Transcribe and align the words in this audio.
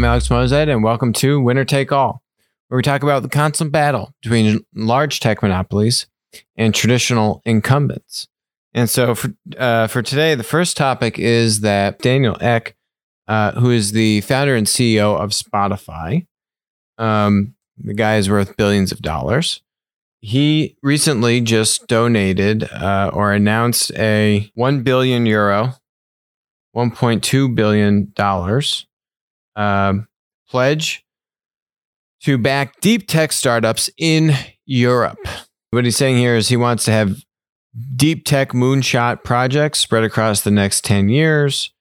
I'm 0.00 0.04
Alex 0.04 0.28
Moazed, 0.28 0.72
and 0.72 0.82
welcome 0.82 1.12
to 1.12 1.42
Winner 1.42 1.66
Take 1.66 1.92
All, 1.92 2.22
where 2.68 2.76
we 2.78 2.82
talk 2.82 3.02
about 3.02 3.22
the 3.22 3.28
constant 3.28 3.70
battle 3.70 4.14
between 4.22 4.64
large 4.74 5.20
tech 5.20 5.42
monopolies 5.42 6.06
and 6.56 6.74
traditional 6.74 7.42
incumbents. 7.44 8.26
And 8.72 8.88
so 8.88 9.14
for, 9.14 9.34
uh, 9.58 9.88
for 9.88 10.00
today, 10.00 10.34
the 10.34 10.42
first 10.42 10.78
topic 10.78 11.18
is 11.18 11.60
that 11.60 11.98
Daniel 11.98 12.38
Ek, 12.40 12.76
uh, 13.28 13.52
who 13.60 13.70
is 13.70 13.92
the 13.92 14.22
founder 14.22 14.56
and 14.56 14.66
CEO 14.66 15.18
of 15.18 15.32
Spotify, 15.32 16.26
um, 16.96 17.54
the 17.76 17.92
guy 17.92 18.16
is 18.16 18.30
worth 18.30 18.56
billions 18.56 18.92
of 18.92 19.02
dollars. 19.02 19.60
He 20.22 20.78
recently 20.82 21.42
just 21.42 21.88
donated 21.88 22.72
uh, 22.72 23.10
or 23.12 23.34
announced 23.34 23.92
a 23.96 24.50
1 24.54 24.82
billion 24.82 25.26
euro, 25.26 25.74
$1.2 26.74 27.54
billion 27.54 28.14
um, 29.60 30.08
pledge 30.48 31.04
to 32.22 32.38
back 32.38 32.80
deep 32.80 33.06
tech 33.06 33.32
startups 33.32 33.90
in 33.98 34.32
Europe. 34.64 35.18
What 35.70 35.84
he's 35.84 35.96
saying 35.96 36.16
here 36.16 36.36
is 36.36 36.48
he 36.48 36.56
wants 36.56 36.84
to 36.86 36.92
have 36.92 37.16
deep 37.94 38.24
tech 38.24 38.50
moonshot 38.50 39.22
projects 39.22 39.78
spread 39.78 40.02
across 40.02 40.40
the 40.40 40.50
next 40.50 40.84
10 40.84 41.08
years. 41.08 41.72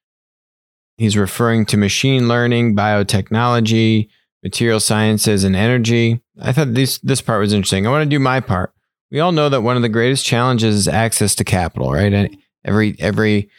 He's 0.97 1.17
referring 1.17 1.65
to 1.67 1.77
machine 1.77 2.27
learning, 2.27 2.75
biotechnology, 2.75 4.09
material 4.43 4.79
sciences, 4.79 5.43
and 5.43 5.55
energy. 5.55 6.21
I 6.41 6.51
thought 6.51 6.73
this, 6.73 6.99
this 6.99 7.21
part 7.21 7.39
was 7.39 7.53
interesting. 7.53 7.87
I 7.87 7.89
want 7.89 8.03
to 8.03 8.09
do 8.09 8.19
my 8.19 8.41
part. 8.41 8.73
We 9.09 9.21
all 9.21 9.31
know 9.31 9.49
that 9.49 9.61
one 9.61 9.75
of 9.75 9.81
the 9.81 9.89
greatest 9.89 10.25
challenges 10.25 10.75
is 10.75 10.87
access 10.87 11.33
to 11.35 11.43
capital, 11.43 11.91
right? 11.91 12.13
And 12.13 12.37
every 12.63 12.95
every 12.99 13.49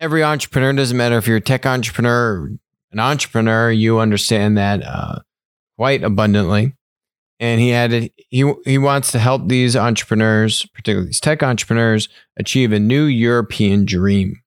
every 0.00 0.22
entrepreneur 0.22 0.74
doesn't 0.74 0.96
matter 0.96 1.16
if 1.16 1.26
you're 1.26 1.38
a 1.38 1.40
tech 1.40 1.64
entrepreneur, 1.64 2.50
an 2.92 3.00
entrepreneur, 3.00 3.70
you 3.70 3.98
understand 3.98 4.56
that 4.56 4.82
uh, 4.84 5.20
quite 5.76 6.02
abundantly. 6.02 6.74
And 7.40 7.60
he 7.60 7.68
had 7.68 8.10
he 8.30 8.52
he 8.64 8.78
wants 8.78 9.12
to 9.12 9.18
help 9.18 9.46
these 9.46 9.76
entrepreneurs, 9.76 10.66
particularly 10.74 11.06
these 11.06 11.20
tech 11.20 11.42
entrepreneurs, 11.42 12.08
achieve 12.36 12.72
a 12.72 12.80
new 12.80 13.04
European 13.04 13.84
dream. 13.84 14.42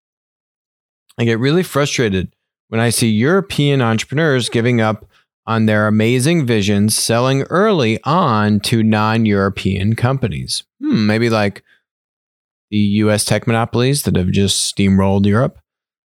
I 1.18 1.24
get 1.24 1.40
really 1.40 1.64
frustrated 1.64 2.34
when 2.68 2.82
I 2.82 2.90
see 2.90 3.10
European 3.10 3.82
entrepreneurs 3.82 4.50
giving 4.50 4.82
up 4.82 5.06
on 5.46 5.66
their 5.66 5.88
amazing 5.88 6.46
visions 6.46 6.98
selling 6.98 7.44
early 7.44 8.00
on 8.04 8.60
to 8.62 8.84
non 8.84 9.26
European 9.26 9.96
companies. 9.96 10.64
Hmm, 10.82 11.06
maybe 11.06 11.30
like 11.30 11.64
the 12.72 12.78
US 12.78 13.24
tech 13.24 13.48
monopolies 13.48 14.04
that 14.04 14.16
have 14.16 14.32
just 14.32 14.76
steamrolled 14.76 15.26
Europe. 15.26 15.60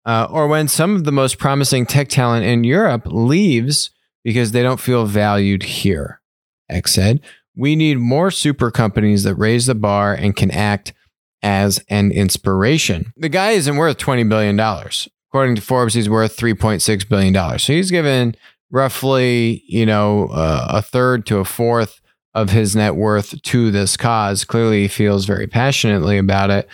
Uh, 0.09 0.27
or 0.31 0.49
when 0.49 0.67
some 0.67 0.97
of 0.97 1.05
the 1.05 1.13
most 1.13 1.37
promising 1.37 1.85
tech 1.85 2.09
talent 2.09 2.43
in 2.47 2.65
Europe 2.65 3.03
leaves 3.05 3.91
because 4.25 4.53
they 4.53 4.63
don't 4.63 4.81
feel 4.81 5.05
valued 5.05 5.63
here. 5.63 6.23
Ek 6.71 6.89
said, 6.89 7.21
We 7.55 7.77
need 7.77 7.99
more 7.99 8.31
super 8.31 8.71
companies 8.71 9.25
that 9.25 9.35
raise 9.35 9.67
the 9.67 9.75
bar 9.75 10.15
and 10.15 10.35
can 10.35 10.51
act 10.51 10.95
as 11.43 11.85
an 11.91 12.11
inspiration. 12.11 13.13
The 13.19 13.29
guy 13.29 13.51
isn't 13.51 13.77
worth 13.77 13.99
$20 13.99 14.27
billion. 14.27 14.59
According 14.59 15.57
to 15.57 15.61
Forbes, 15.61 15.93
he's 15.93 16.09
worth 16.09 16.39
$3.6 16.39 17.07
billion. 17.07 17.59
So 17.59 17.75
he's 17.75 17.91
given 17.91 18.35
roughly, 18.71 19.63
you 19.67 19.85
know, 19.85 20.29
uh, 20.29 20.69
a 20.71 20.81
third 20.81 21.27
to 21.27 21.37
a 21.37 21.45
fourth 21.45 22.01
of 22.33 22.49
his 22.49 22.75
net 22.75 22.95
worth 22.95 23.43
to 23.43 23.71
this 23.71 23.99
cause. 23.99 24.47
Clearly, 24.47 24.83
he 24.83 24.89
feels 24.89 25.27
very 25.27 25.47
passionately 25.47 26.17
about 26.17 26.49
it, 26.49 26.67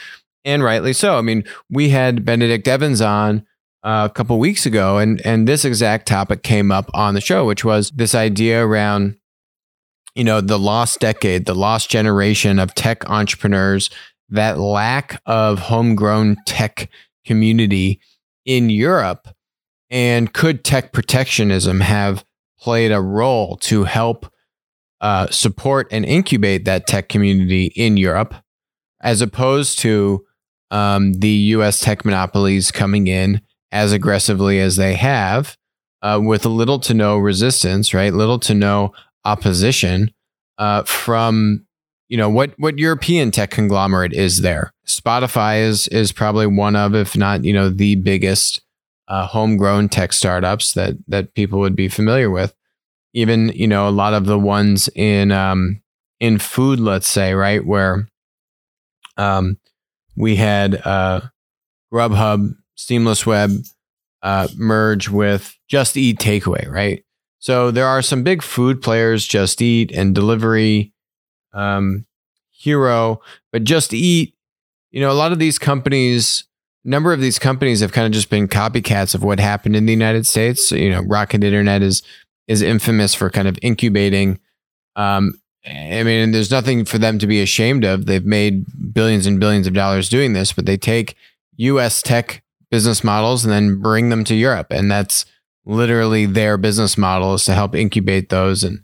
and 0.44 0.62
rightly 0.62 0.92
so. 0.92 1.16
I 1.18 1.22
mean, 1.22 1.44
we 1.70 1.90
had 1.90 2.24
Benedict 2.24 2.66
Evans 2.68 3.00
on 3.00 3.46
uh, 3.82 4.08
a 4.10 4.14
couple 4.14 4.38
weeks 4.38 4.66
ago, 4.66 4.98
and 4.98 5.20
and 5.24 5.46
this 5.46 5.64
exact 5.64 6.06
topic 6.06 6.42
came 6.42 6.72
up 6.72 6.90
on 6.94 7.14
the 7.14 7.20
show, 7.20 7.44
which 7.46 7.64
was 7.64 7.90
this 7.90 8.14
idea 8.14 8.64
around, 8.64 9.16
you 10.14 10.24
know, 10.24 10.40
the 10.40 10.58
lost 10.58 11.00
decade, 11.00 11.46
the 11.46 11.54
lost 11.54 11.90
generation 11.90 12.58
of 12.58 12.74
tech 12.74 13.08
entrepreneurs, 13.10 13.90
that 14.28 14.58
lack 14.58 15.20
of 15.27 15.58
homegrown 15.58 16.36
tech 16.46 16.90
community 17.24 18.00
in 18.44 18.70
Europe 18.70 19.28
and 19.90 20.33
could 20.33 20.64
tech 20.64 20.92
protectionism 20.92 21.80
have 21.80 22.24
played 22.58 22.90
a 22.90 23.00
role 23.00 23.56
to 23.58 23.84
help 23.84 24.27
uh, 25.00 25.28
support 25.28 25.86
and 25.90 26.04
incubate 26.04 26.64
that 26.64 26.86
tech 26.86 27.08
community 27.08 27.66
in 27.77 27.96
Europe, 27.96 28.34
as 29.00 29.20
opposed 29.20 29.78
to 29.78 30.24
um, 30.74 31.12
the 31.14 31.30
US 31.30 31.79
tech 31.79 32.05
monopolies 32.05 32.73
coming 32.73 33.07
in 33.07 33.40
as 33.70 33.92
aggressively 33.92 34.58
as 34.58 34.74
they 34.74 34.95
have, 34.95 35.57
uh, 36.02 36.20
with 36.20 36.45
little 36.45 36.80
to 36.80 36.92
no 36.92 37.17
resistance, 37.17 37.95
right? 37.95 38.12
Little 38.12 38.40
to 38.40 38.55
no 38.55 38.92
opposition 39.24 40.13
uh, 40.58 40.83
from 40.83 41.64
you 42.08 42.17
know 42.17 42.29
what 42.29 42.55
what 42.58 42.79
European 42.79 43.30
tech 43.30 43.51
conglomerate 43.51 44.13
is 44.13 44.40
there. 44.40 44.73
Spotify 44.84 45.63
is 45.63 45.86
is 45.89 46.11
probably 46.11 46.48
one 46.48 46.74
of, 46.74 46.95
if 46.95 47.17
not 47.17 47.45
you 47.45 47.52
know, 47.52 47.70
the 47.70 47.95
biggest 47.95 48.61
uh, 49.07 49.27
homegrown 49.29 49.89
tech 49.90 50.13
startups 50.13 50.73
that 50.73 50.96
that 51.07 51.34
people 51.34 51.61
would 51.61 51.77
be 51.77 51.89
familiar 51.89 52.30
with. 52.30 52.52
Even 53.13 53.51
you 53.51 53.68
know 53.68 53.89
a 53.89 53.90
lot 53.90 54.13
of 54.13 54.27
the 54.27 54.40
ones 54.40 54.89
in 54.96 55.30
um, 55.30 55.80
in 56.18 56.40
food, 56.40 56.80
let's 56.80 57.07
say, 57.07 57.33
right 57.33 57.64
where 57.64 58.08
um, 59.17 59.57
we 60.17 60.36
had 60.36 60.80
uh, 60.85 61.20
Grubhub, 61.92 62.55
Seamless 62.77 63.27
Web 63.27 63.51
uh, 64.23 64.48
merge 64.57 65.08
with 65.08 65.57
Just 65.69 65.97
Eat 65.97 66.19
Takeaway, 66.19 66.69
right? 66.69 67.05
So 67.39 67.70
there 67.70 67.86
are 67.86 68.02
some 68.02 68.23
big 68.23 68.42
food 68.42 68.80
players, 68.80 69.27
Just 69.27 69.61
Eat 69.61 69.92
and 69.92 70.14
Delivery, 70.14 70.92
um, 71.52 72.07
Hero, 72.51 73.20
but 73.52 73.64
Just 73.64 73.92
Eat. 73.92 74.35
You 74.91 75.01
know, 75.01 75.11
a 75.11 75.13
lot 75.13 75.33
of 75.33 75.39
these 75.39 75.58
companies 75.58 76.45
number 76.85 77.13
of 77.13 77.20
these 77.20 77.39
companies 77.39 77.81
have 77.81 77.92
kind 77.92 78.07
of 78.07 78.13
just 78.13 78.31
been 78.31 78.46
copycats 78.46 79.14
of 79.14 79.25
what 79.25 79.41
happened 79.41 79.75
in 79.75 79.86
the 79.86 79.92
United 79.92 80.27
States. 80.27 80.69
So, 80.69 80.77
you 80.77 80.91
know, 80.91 81.01
Rocket 81.01 81.42
Internet 81.42 81.83
is 81.83 82.02
is 82.46 82.61
infamous 82.61 83.14
for 83.14 83.31
kind 83.31 83.48
of 83.48 83.58
incubating. 83.63 84.39
Um, 84.96 85.41
I 85.67 86.02
mean, 86.02 86.33
there's 86.33 86.51
nothing 86.51 86.85
for 86.85 86.98
them 86.98 87.19
to 87.19 87.27
be 87.27 87.41
ashamed 87.41 87.85
of. 87.85 88.05
They've 88.05 88.25
made 88.25 88.67
billions 88.92 89.27
and 89.27 89.41
billions 89.41 89.67
of 89.67 89.73
dollars 89.73 90.11
doing 90.11 90.35
this, 90.35 90.52
but 90.52 90.67
they 90.67 90.77
take 90.77 91.17
U.S. 91.57 92.02
tech 92.02 92.42
business 92.70 93.02
models 93.02 93.45
and 93.45 93.52
then 93.52 93.80
bring 93.80 94.11
them 94.11 94.25
to 94.25 94.35
Europe, 94.35 94.67
and 94.70 94.91
that's 94.91 95.25
literally 95.64 96.27
their 96.27 96.58
business 96.58 96.98
model 96.98 97.35
is 97.35 97.45
to 97.45 97.55
help 97.55 97.75
incubate 97.75 98.29
those 98.29 98.63
and 98.63 98.80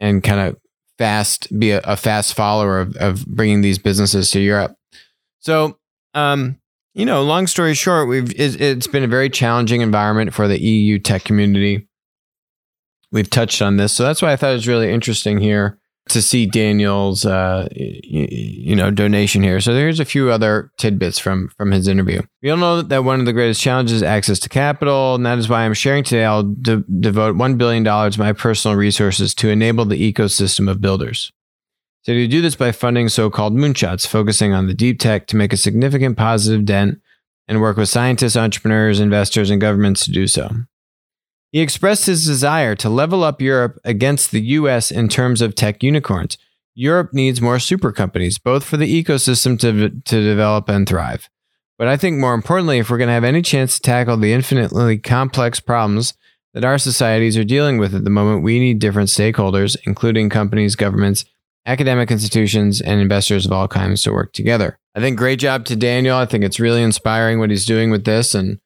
and 0.00 0.22
kind 0.22 0.40
of 0.40 0.56
fast 0.96 1.56
be 1.58 1.72
a, 1.72 1.80
a 1.84 1.96
fast 1.96 2.34
follower 2.34 2.80
of, 2.80 2.96
of 2.96 3.26
bringing 3.26 3.60
these 3.60 3.78
businesses 3.78 4.30
to 4.30 4.40
Europe. 4.40 4.74
So, 5.40 5.78
um, 6.14 6.58
you 6.94 7.04
know, 7.04 7.22
long 7.22 7.46
story 7.46 7.74
short, 7.74 8.08
we've 8.08 8.32
it's 8.40 8.86
been 8.86 9.04
a 9.04 9.08
very 9.08 9.28
challenging 9.28 9.82
environment 9.82 10.32
for 10.32 10.48
the 10.48 10.60
EU 10.60 10.98
tech 10.98 11.24
community. 11.24 11.88
We've 13.10 13.28
touched 13.28 13.60
on 13.60 13.76
this, 13.76 13.92
so 13.92 14.02
that's 14.02 14.22
why 14.22 14.32
I 14.32 14.36
thought 14.36 14.52
it 14.52 14.54
was 14.54 14.68
really 14.68 14.90
interesting 14.90 15.38
here 15.38 15.78
to 16.08 16.20
see 16.20 16.46
Daniel's, 16.46 17.24
uh, 17.24 17.68
you 17.72 18.74
know, 18.74 18.90
donation 18.90 19.42
here. 19.42 19.60
So 19.60 19.72
there's 19.72 20.00
a 20.00 20.04
few 20.04 20.30
other 20.30 20.70
tidbits 20.76 21.18
from 21.18 21.48
from 21.56 21.70
his 21.70 21.88
interview. 21.88 22.22
We 22.42 22.50
all 22.50 22.56
know 22.56 22.82
that 22.82 23.04
one 23.04 23.20
of 23.20 23.26
the 23.26 23.32
greatest 23.32 23.60
challenges 23.60 23.96
is 23.96 24.02
access 24.02 24.38
to 24.40 24.48
capital, 24.48 25.14
and 25.14 25.24
that 25.24 25.38
is 25.38 25.48
why 25.48 25.64
I'm 25.64 25.74
sharing 25.74 26.04
today. 26.04 26.24
I'll 26.24 26.42
de- 26.42 26.84
devote 27.00 27.36
one 27.36 27.56
billion 27.56 27.82
dollars 27.82 28.16
of 28.16 28.20
my 28.20 28.32
personal 28.32 28.76
resources 28.76 29.34
to 29.36 29.48
enable 29.48 29.84
the 29.84 30.12
ecosystem 30.12 30.68
of 30.68 30.80
builders. 30.80 31.32
So 32.02 32.10
you 32.10 32.26
do 32.26 32.42
this 32.42 32.56
by 32.56 32.72
funding 32.72 33.08
so-called 33.08 33.54
moonshots, 33.54 34.08
focusing 34.08 34.52
on 34.52 34.66
the 34.66 34.74
deep 34.74 34.98
tech 34.98 35.28
to 35.28 35.36
make 35.36 35.52
a 35.52 35.56
significant 35.56 36.16
positive 36.18 36.64
dent 36.64 37.00
and 37.46 37.60
work 37.60 37.76
with 37.76 37.88
scientists, 37.88 38.36
entrepreneurs, 38.36 38.98
investors, 38.98 39.50
and 39.50 39.60
governments 39.60 40.04
to 40.06 40.10
do 40.10 40.26
so. 40.26 40.50
He 41.52 41.60
expressed 41.60 42.06
his 42.06 42.26
desire 42.26 42.74
to 42.76 42.88
level 42.88 43.22
up 43.22 43.42
Europe 43.42 43.78
against 43.84 44.30
the 44.30 44.40
US 44.40 44.90
in 44.90 45.08
terms 45.08 45.42
of 45.42 45.54
tech 45.54 45.82
unicorns. 45.82 46.38
Europe 46.74 47.10
needs 47.12 47.42
more 47.42 47.58
super 47.58 47.92
companies, 47.92 48.38
both 48.38 48.64
for 48.64 48.78
the 48.78 49.04
ecosystem 49.04 49.58
to, 49.60 49.90
to 49.90 50.22
develop 50.22 50.70
and 50.70 50.88
thrive. 50.88 51.28
But 51.78 51.88
I 51.88 51.98
think 51.98 52.18
more 52.18 52.32
importantly, 52.32 52.78
if 52.78 52.88
we're 52.88 52.98
going 52.98 53.08
to 53.08 53.14
have 53.14 53.24
any 53.24 53.42
chance 53.42 53.76
to 53.76 53.82
tackle 53.82 54.16
the 54.16 54.32
infinitely 54.32 54.98
complex 54.98 55.60
problems 55.60 56.14
that 56.54 56.64
our 56.64 56.78
societies 56.78 57.36
are 57.36 57.44
dealing 57.44 57.76
with 57.76 57.94
at 57.94 58.04
the 58.04 58.10
moment, 58.10 58.42
we 58.42 58.58
need 58.58 58.78
different 58.78 59.10
stakeholders, 59.10 59.76
including 59.84 60.30
companies, 60.30 60.74
governments, 60.74 61.26
academic 61.66 62.10
institutions, 62.10 62.80
and 62.80 63.00
investors 63.00 63.44
of 63.44 63.52
all 63.52 63.68
kinds 63.68 64.02
to 64.02 64.12
work 64.12 64.32
together. 64.32 64.78
I 64.94 65.00
think 65.00 65.18
great 65.18 65.38
job 65.38 65.66
to 65.66 65.76
Daniel. 65.76 66.16
I 66.16 66.26
think 66.26 66.44
it's 66.44 66.60
really 66.60 66.82
inspiring 66.82 67.38
what 67.38 67.50
he's 67.50 67.66
doing 67.66 67.90
with 67.90 68.04
this, 68.04 68.34
and 68.34 68.58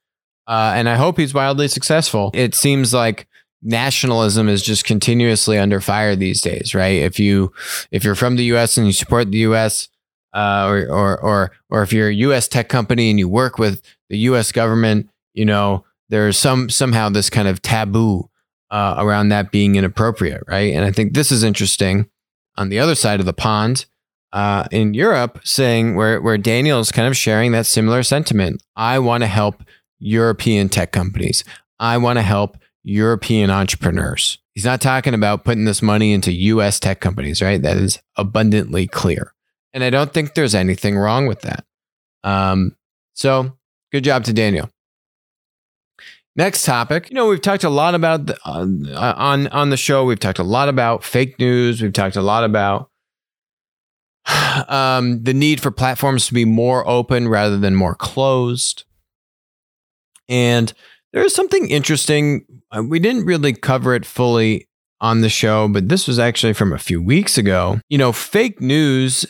uh, 0.47 0.73
and 0.75 0.89
I 0.89 0.97
hope 0.97 1.19
he's 1.19 1.35
wildly 1.35 1.69
successful. 1.69 2.31
It 2.35 2.55
seems 2.55 2.95
like 2.95 3.27
nationalism 3.63 4.49
is 4.49 4.63
just 4.63 4.85
continuously 4.85 5.59
under 5.59 5.81
fire 5.81 6.15
these 6.15 6.41
days, 6.41 6.75
right? 6.75 7.03
If 7.03 7.19
you 7.19 7.53
if 7.91 8.05
you're 8.05 8.15
from 8.15 8.37
the 8.37 8.45
U.S. 8.45 8.77
and 8.77 8.87
you 8.87 8.93
support 8.93 9.31
the 9.31 9.39
U.S. 9.39 9.89
Uh, 10.33 10.67
or, 10.69 10.79
or 10.89 11.21
or 11.21 11.53
or 11.71 11.83
if 11.83 11.93
you're 11.93 12.09
a 12.09 12.15
U.S. 12.15 12.49
tech 12.49 12.69
company 12.69 13.11
and 13.11 13.19
you 13.19 13.29
work 13.29 13.59
with 13.59 13.83
the 14.09 14.19
U.S. 14.19 14.53
government, 14.53 15.09
you 15.35 15.45
know 15.45 15.85
there's 16.09 16.39
some 16.39 16.71
somehow 16.71 17.09
this 17.09 17.31
kind 17.31 17.49
of 17.49 17.63
taboo 17.63 18.29
uh, 18.71 18.97
around 18.99 19.29
that 19.29 19.51
being 19.51 19.77
inappropriate, 19.77 20.43
right? 20.47 20.73
And 20.75 20.85
I 20.85 20.93
think 20.93 21.15
this 21.15 21.33
is 21.33 21.43
interesting 21.43 22.09
on 22.57 22.69
the 22.69 22.79
other 22.79 22.95
side 22.95 23.21
of 23.21 23.27
the 23.27 23.33
pond 23.33 23.87
uh, 24.33 24.67
in 24.71 24.95
Europe, 24.95 25.41
saying 25.45 25.95
where 25.97 26.21
where 26.21 26.39
Daniel 26.39 26.81
is 26.81 26.93
kind 26.93 27.09
of 27.09 27.17
sharing 27.17 27.53
that 27.53 27.67
similar 27.67 28.03
sentiment. 28.03 28.63
I 28.77 28.99
want 28.99 29.23
to 29.23 29.29
help 29.29 29.63
European 29.99 30.69
tech 30.69 30.93
companies. 30.93 31.45
I 31.79 31.99
want 31.99 32.19
to 32.19 32.23
help 32.23 32.59
European 32.83 33.51
entrepreneurs. 33.51 34.39
He's 34.55 34.65
not 34.65 34.81
talking 34.81 35.15
about 35.15 35.45
putting 35.45 35.65
this 35.65 35.83
money 35.83 36.13
into 36.13 36.33
US 36.33 36.81
tech 36.81 37.01
companies, 37.01 37.43
right? 37.43 37.61
That 37.61 37.77
is 37.77 38.01
abundantly 38.17 38.87
clear. 38.87 39.35
And 39.73 39.85
I 39.85 39.91
don't 39.91 40.13
think 40.13 40.35
there's 40.35 40.55
anything 40.55 40.97
wrong 40.97 41.27
with 41.27 41.43
that. 41.43 41.65
Um, 42.25 42.77
so 43.13 43.57
good 43.93 44.05
job 44.05 44.25
to 44.25 44.33
Daniel. 44.33 44.71
Next 46.37 46.65
topic. 46.65 47.09
You 47.11 47.15
know, 47.15 47.29
we've 47.29 47.41
talked 47.41 47.65
a 47.65 47.71
lot 47.71 47.95
about 47.95 48.27
the, 48.27 48.39
uh, 48.45 49.15
on 49.17 49.49
on 49.49 49.71
the 49.71 49.77
show. 49.77 50.05
We've 50.05 50.21
talked 50.21 50.39
a 50.39 50.45
lot 50.45 50.69
about 50.69 51.03
fake 51.03 51.39
news. 51.39 51.81
We've 51.81 51.95
talked 51.95 52.17
a 52.17 52.23
lot 52.23 52.45
about 52.45 52.91
um, 54.69 55.23
the 55.23 55.33
need 55.33 55.61
for 55.61 55.71
platforms 55.71 56.27
to 56.27 56.35
be 56.35 56.45
more 56.45 56.87
open 56.87 57.29
rather 57.29 57.57
than 57.57 57.75
more 57.75 57.95
closed. 57.95 58.85
And 60.29 60.73
there 61.13 61.25
is 61.25 61.35
something 61.35 61.69
interesting. 61.69 62.45
Uh, 62.71 62.83
we 62.83 62.99
didn't 62.99 63.27
really 63.27 63.53
cover 63.53 63.95
it 63.95 64.05
fully 64.05 64.69
on 65.01 65.21
the 65.21 65.29
show, 65.29 65.69
but 65.69 65.89
this 65.89 66.07
was 66.07 66.19
actually 66.19 66.53
from 66.53 66.73
a 66.73 66.79
few 66.79 67.03
weeks 67.03 67.39
ago. 67.39 67.81
You 67.89 67.99
know, 67.99 68.13
fake 68.13 68.61
news 68.61 69.27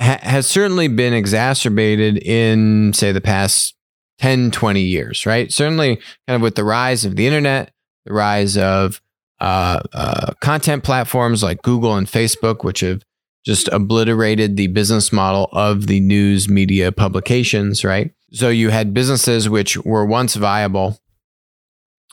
ha- 0.00 0.18
has 0.22 0.46
certainly 0.46 0.88
been 0.88 1.12
exacerbated 1.12 2.18
in, 2.18 2.92
say, 2.92 3.12
the 3.12 3.20
past 3.20 3.74
10, 4.18 4.50
20 4.50 4.80
years, 4.80 5.26
right? 5.26 5.52
Certainly, 5.52 5.96
kind 6.26 6.36
of 6.36 6.42
with 6.42 6.54
the 6.54 6.64
rise 6.64 7.04
of 7.04 7.16
the 7.16 7.26
internet, 7.26 7.72
the 8.04 8.12
rise 8.12 8.56
of 8.56 9.00
uh, 9.40 9.80
uh, 9.92 10.32
content 10.40 10.84
platforms 10.84 11.42
like 11.42 11.62
Google 11.62 11.96
and 11.96 12.06
Facebook, 12.06 12.64
which 12.64 12.80
have 12.80 13.02
just 13.44 13.68
obliterated 13.68 14.56
the 14.56 14.68
business 14.68 15.12
model 15.12 15.48
of 15.52 15.86
the 15.86 16.00
news 16.00 16.48
media 16.48 16.90
publications, 16.92 17.84
right? 17.84 18.12
So 18.34 18.48
you 18.48 18.70
had 18.70 18.92
businesses 18.92 19.48
which 19.48 19.78
were 19.78 20.04
once 20.04 20.34
viable 20.34 20.98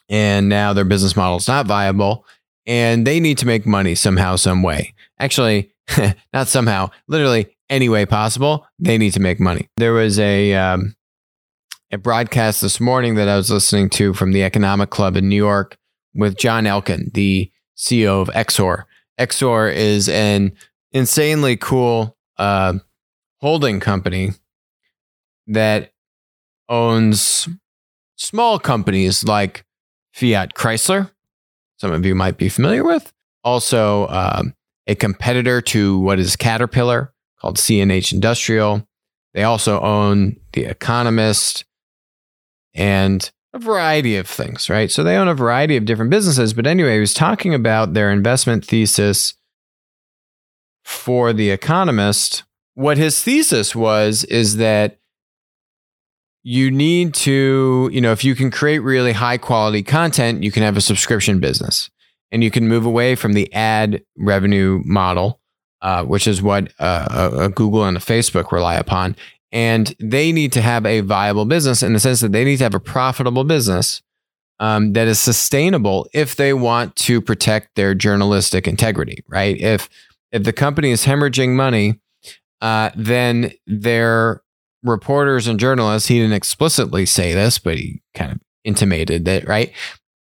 and 0.08 0.48
now 0.48 0.72
their 0.72 0.86
business 0.86 1.16
model 1.16 1.38
is 1.38 1.48
not 1.48 1.66
viable 1.66 2.28
and 2.68 3.08
they 3.08 3.20
need 3.20 3.40
to 3.40 3.48
make 3.48 3.66
money 3.66 3.96
somehow, 3.96 4.36
some 4.36 4.62
way. 4.62 4.94
Actually, 5.20 5.72
not 6.34 6.48
somehow, 6.48 6.92
literally 7.08 7.56
any 7.72 7.90
way 7.90 8.06
possible, 8.06 8.68
they 8.78 9.00
need 9.00 9.14
to 9.14 9.20
make 9.20 9.40
money. 9.40 9.68
There 9.78 9.94
was 9.94 10.20
a, 10.20 10.54
um, 10.54 10.96
a 11.92 11.98
broadcast 11.98 12.62
this 12.62 12.80
morning 12.80 13.16
that 13.16 13.28
I 13.28 13.36
was 13.36 13.50
listening 13.50 13.90
to 13.92 14.14
from 14.14 14.32
the 14.32 14.44
Economic 14.44 14.92
Club 14.92 15.18
in 15.18 15.28
New 15.28 15.36
York 15.36 15.76
with 16.14 16.38
John 16.38 16.66
Elkann, 16.66 17.12
the 17.14 17.52
CEO 17.76 18.22
of 18.22 18.28
Exor. 18.28 18.84
Exor 19.20 19.74
is 19.74 20.08
an 20.08 20.52
insanely 20.92 21.58
cool 21.58 22.16
uh, 22.38 22.76
holding 23.40 23.80
company 23.80 24.34
that 25.48 25.92
owns 26.72 27.48
small 28.16 28.58
companies 28.58 29.24
like 29.24 29.64
Fiat 30.14 30.56
Chrysler, 30.56 31.12
some 31.78 31.92
of 31.92 32.06
you 32.06 32.16
might 32.16 32.38
be 32.38 32.50
familiar 32.50 32.84
with. 32.84 33.12
Also, 33.44 34.08
um, 34.08 34.54
a 34.88 34.96
competitor 34.96 35.62
to 35.62 36.00
what 36.00 36.20
is 36.20 36.36
Caterpillar 36.36 37.14
called 37.40 37.58
CNH 37.58 38.14
Industrial. 38.14 38.88
They 39.34 39.44
also 39.44 39.80
own 39.82 40.38
The 40.54 40.66
Economist 40.66 41.66
and 42.74 43.30
a 43.54 43.60
variety 43.60 44.16
of 44.16 44.28
things, 44.28 44.70
right? 44.70 44.90
So 44.90 45.04
they 45.04 45.18
own 45.18 45.28
a 45.28 45.34
variety 45.34 45.76
of 45.76 45.86
different 45.86 46.12
businesses. 46.12 46.54
But 46.54 46.68
anyway, 46.68 46.96
he 46.96 47.00
was 47.00 47.14
talking 47.14 47.54
about 47.54 47.94
their 47.94 48.12
investment 48.12 48.66
thesis 48.66 49.34
for 50.84 51.34
The 51.34 51.50
Economist. 51.50 52.44
What 52.76 52.98
his 52.98 53.22
thesis 53.22 53.76
was 53.76 54.24
is 54.26 54.58
that 54.58 55.01
you 56.44 56.72
need 56.72 57.14
to, 57.14 57.90
you 57.92 58.02
know, 58.02 58.12
if 58.12 58.24
you 58.24 58.36
can 58.36 58.50
create 58.50 58.80
really 58.80 59.14
high 59.14 59.38
quality 59.38 59.84
content, 59.84 60.44
you 60.44 60.52
can 60.52 60.64
have 60.64 60.78
a 60.78 60.82
subscription 60.82 61.40
business 61.40 61.90
and 62.32 62.44
you 62.44 62.50
can 62.50 62.68
move 62.68 62.86
away 62.86 63.16
from 63.16 63.34
the 63.34 63.52
ad 63.54 64.04
revenue 64.18 64.82
model, 64.86 65.40
uh, 65.82 66.04
which 66.04 66.28
is 66.28 66.42
what 66.42 66.72
uh, 66.80 67.30
a, 67.34 67.38
a 67.46 67.50
Google 67.50 67.86
and 67.86 67.98
a 67.98 68.00
Facebook 68.00 68.52
rely 68.52 68.76
upon. 68.76 69.16
And 69.52 69.94
they 70.00 70.32
need 70.32 70.52
to 70.54 70.62
have 70.62 70.86
a 70.86 71.02
viable 71.02 71.46
business 71.46 71.84
in 71.84 71.94
the 71.94 72.00
sense 72.00 72.22
that 72.22 72.32
they 72.32 72.46
need 72.46 72.58
to 72.58 72.64
have 72.64 72.74
a 72.74 72.80
profitable 72.80 73.44
business 73.44 74.02
um, 74.60 74.94
that 74.94 75.08
is 75.08 75.20
sustainable 75.20 76.08
if 76.14 76.36
they 76.36 76.54
want 76.54 76.96
to 76.96 77.20
protect 77.20 77.76
their 77.76 77.94
journalistic 77.94 78.68
integrity, 78.68 79.24
right? 79.28 79.60
If 79.60 79.90
if 80.32 80.44
the 80.44 80.54
company 80.54 80.92
is 80.92 81.06
hemorrhaging 81.06 81.56
money, 81.56 82.00
uh, 82.62 82.92
then 82.96 83.52
their 83.68 84.42
reporters 84.84 85.48
and 85.48 85.60
journalists, 85.60 86.08
he 86.08 86.20
didn't 86.20 86.34
explicitly 86.34 87.06
say 87.06 87.34
this, 87.34 87.60
but 87.60 87.78
he 87.78 88.02
kind 88.14 88.32
of 88.32 88.40
intimated 88.64 89.26
that, 89.26 89.48
right? 89.48 89.72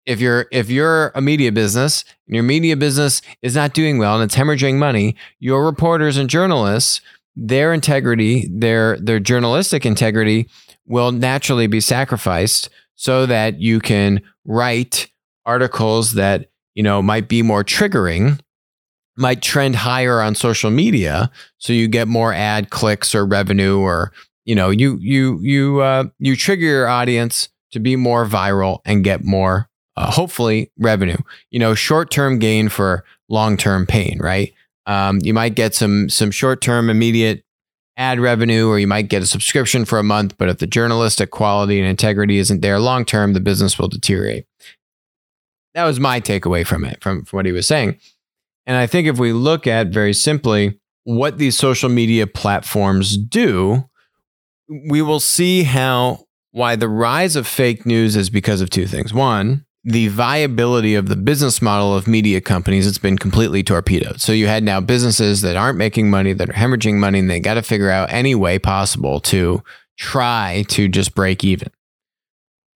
If 0.05 0.19
you're 0.19 0.47
if 0.51 0.69
you're 0.69 1.11
a 1.13 1.21
media 1.21 1.51
business 1.51 2.03
and 2.27 2.35
your 2.35 2.43
media 2.43 2.75
business 2.75 3.21
is 3.41 3.55
not 3.55 3.73
doing 3.73 3.97
well 3.97 4.15
and 4.15 4.23
it's 4.23 4.35
hemorrhaging 4.35 4.77
money, 4.77 5.15
your 5.39 5.63
reporters 5.63 6.17
and 6.17 6.29
journalists, 6.29 7.01
their 7.35 7.73
integrity, 7.73 8.47
their 8.51 8.97
their 8.97 9.19
journalistic 9.19 9.85
integrity 9.85 10.49
will 10.85 11.11
naturally 11.11 11.67
be 11.67 11.79
sacrificed 11.79 12.69
so 12.95 13.25
that 13.25 13.59
you 13.59 13.79
can 13.79 14.21
write 14.45 15.07
articles 15.45 16.13
that, 16.13 16.49
you 16.73 16.83
know, 16.83 17.01
might 17.01 17.27
be 17.27 17.41
more 17.41 17.63
triggering 17.63 18.39
might 19.17 19.41
trend 19.41 19.75
higher 19.75 20.21
on 20.21 20.35
social 20.35 20.71
media 20.71 21.29
so 21.57 21.73
you 21.73 21.87
get 21.87 22.07
more 22.07 22.33
ad 22.33 22.69
clicks 22.69 23.13
or 23.13 23.25
revenue 23.25 23.77
or 23.79 24.11
you 24.45 24.55
know 24.55 24.69
you 24.69 24.97
you 24.99 25.39
you 25.41 25.81
uh, 25.81 26.05
you 26.19 26.35
trigger 26.35 26.65
your 26.65 26.87
audience 26.87 27.49
to 27.71 27.79
be 27.79 27.95
more 27.95 28.25
viral 28.25 28.79
and 28.85 29.03
get 29.03 29.23
more 29.23 29.69
uh, 29.97 30.11
hopefully 30.11 30.71
revenue. 30.77 31.17
You 31.49 31.59
know 31.59 31.75
short-term 31.75 32.39
gain 32.39 32.69
for 32.69 33.03
long-term 33.29 33.85
pain 33.85 34.19
right? 34.19 34.53
Um, 34.85 35.19
you 35.23 35.33
might 35.33 35.55
get 35.55 35.75
some 35.75 36.09
some 36.09 36.31
short-term 36.31 36.89
immediate 36.89 37.43
ad 37.97 38.19
revenue 38.19 38.67
or 38.67 38.79
you 38.79 38.87
might 38.87 39.09
get 39.09 39.21
a 39.21 39.27
subscription 39.27 39.85
for 39.85 39.99
a 39.99 40.03
month 40.03 40.37
but 40.37 40.49
if 40.49 40.57
the 40.57 40.65
journalistic 40.65 41.29
quality 41.29 41.77
and 41.77 41.87
integrity 41.87 42.37
isn't 42.37 42.61
there 42.61 42.79
long 42.79 43.05
term 43.05 43.33
the 43.33 43.39
business 43.39 43.77
will 43.77 43.89
deteriorate. 43.89 44.45
That 45.73 45.85
was 45.85 45.99
my 45.99 46.19
takeaway 46.19 46.65
from 46.65 46.83
it 46.83 47.01
from, 47.01 47.25
from 47.25 47.37
what 47.37 47.45
he 47.45 47.51
was 47.51 47.67
saying. 47.67 47.97
And 48.65 48.77
I 48.77 48.87
think 48.87 49.07
if 49.07 49.19
we 49.19 49.33
look 49.33 49.67
at 49.67 49.87
very 49.87 50.13
simply 50.13 50.79
what 51.03 51.37
these 51.37 51.57
social 51.57 51.89
media 51.89 52.27
platforms 52.27 53.17
do, 53.17 53.89
we 54.71 55.01
will 55.01 55.19
see 55.19 55.63
how 55.63 56.25
why 56.51 56.75
the 56.75 56.89
rise 56.89 57.35
of 57.35 57.47
fake 57.47 57.85
news 57.85 58.15
is 58.15 58.29
because 58.29 58.61
of 58.61 58.69
two 58.69 58.85
things. 58.85 59.13
One, 59.13 59.65
the 59.83 60.09
viability 60.09 60.95
of 60.95 61.07
the 61.07 61.15
business 61.15 61.61
model 61.61 61.95
of 61.95 62.07
media 62.07 62.41
companies 62.41 62.85
it's 62.85 62.97
been 62.97 63.17
completely 63.17 63.63
torpedoed. 63.63 64.21
So 64.21 64.31
you 64.31 64.47
had 64.47 64.63
now 64.63 64.79
businesses 64.79 65.41
that 65.41 65.55
aren't 65.55 65.77
making 65.77 66.09
money, 66.09 66.33
that 66.33 66.49
are 66.49 66.53
hemorrhaging 66.53 66.95
money, 66.95 67.19
and 67.19 67.29
they 67.29 67.39
got 67.39 67.55
to 67.55 67.63
figure 67.63 67.89
out 67.89 68.11
any 68.11 68.35
way 68.35 68.59
possible 68.59 69.19
to 69.21 69.63
try 69.97 70.63
to 70.69 70.87
just 70.87 71.15
break 71.15 71.43
even, 71.43 71.69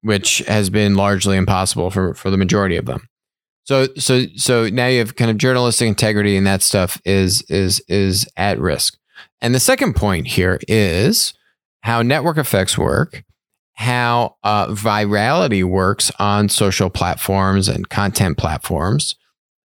which 0.02 0.40
has 0.40 0.70
been 0.70 0.96
largely 0.96 1.38
impossible 1.38 1.92
for, 1.92 2.14
for 2.14 2.30
the 2.30 2.38
majority 2.38 2.76
of 2.78 2.86
them. 2.86 3.08
So 3.66 3.88
so 3.98 4.26
so 4.36 4.70
now 4.70 4.88
you 4.88 5.00
have 5.00 5.16
kind 5.16 5.32
of 5.32 5.38
journalistic 5.38 5.88
integrity 5.88 6.38
and 6.38 6.46
that 6.46 6.62
stuff 6.62 7.02
is 7.04 7.42
is 7.44 7.82
is 7.88 8.28
at 8.38 8.60
risk. 8.60 8.98
And 9.42 9.56
the 9.56 9.60
second 9.60 9.96
point 9.96 10.28
here 10.28 10.60
is 10.68 11.34
how 11.86 12.02
network 12.02 12.36
effects 12.40 12.80
work, 12.80 13.24
how 13.74 14.36
uh, 14.44 14.66
virality 14.70 15.64
works 15.64 16.12
on 16.18 16.50
social 16.50 16.90
platforms 16.90 17.68
and 17.68 17.90
content 17.90 18.40
platforms. 18.40 19.16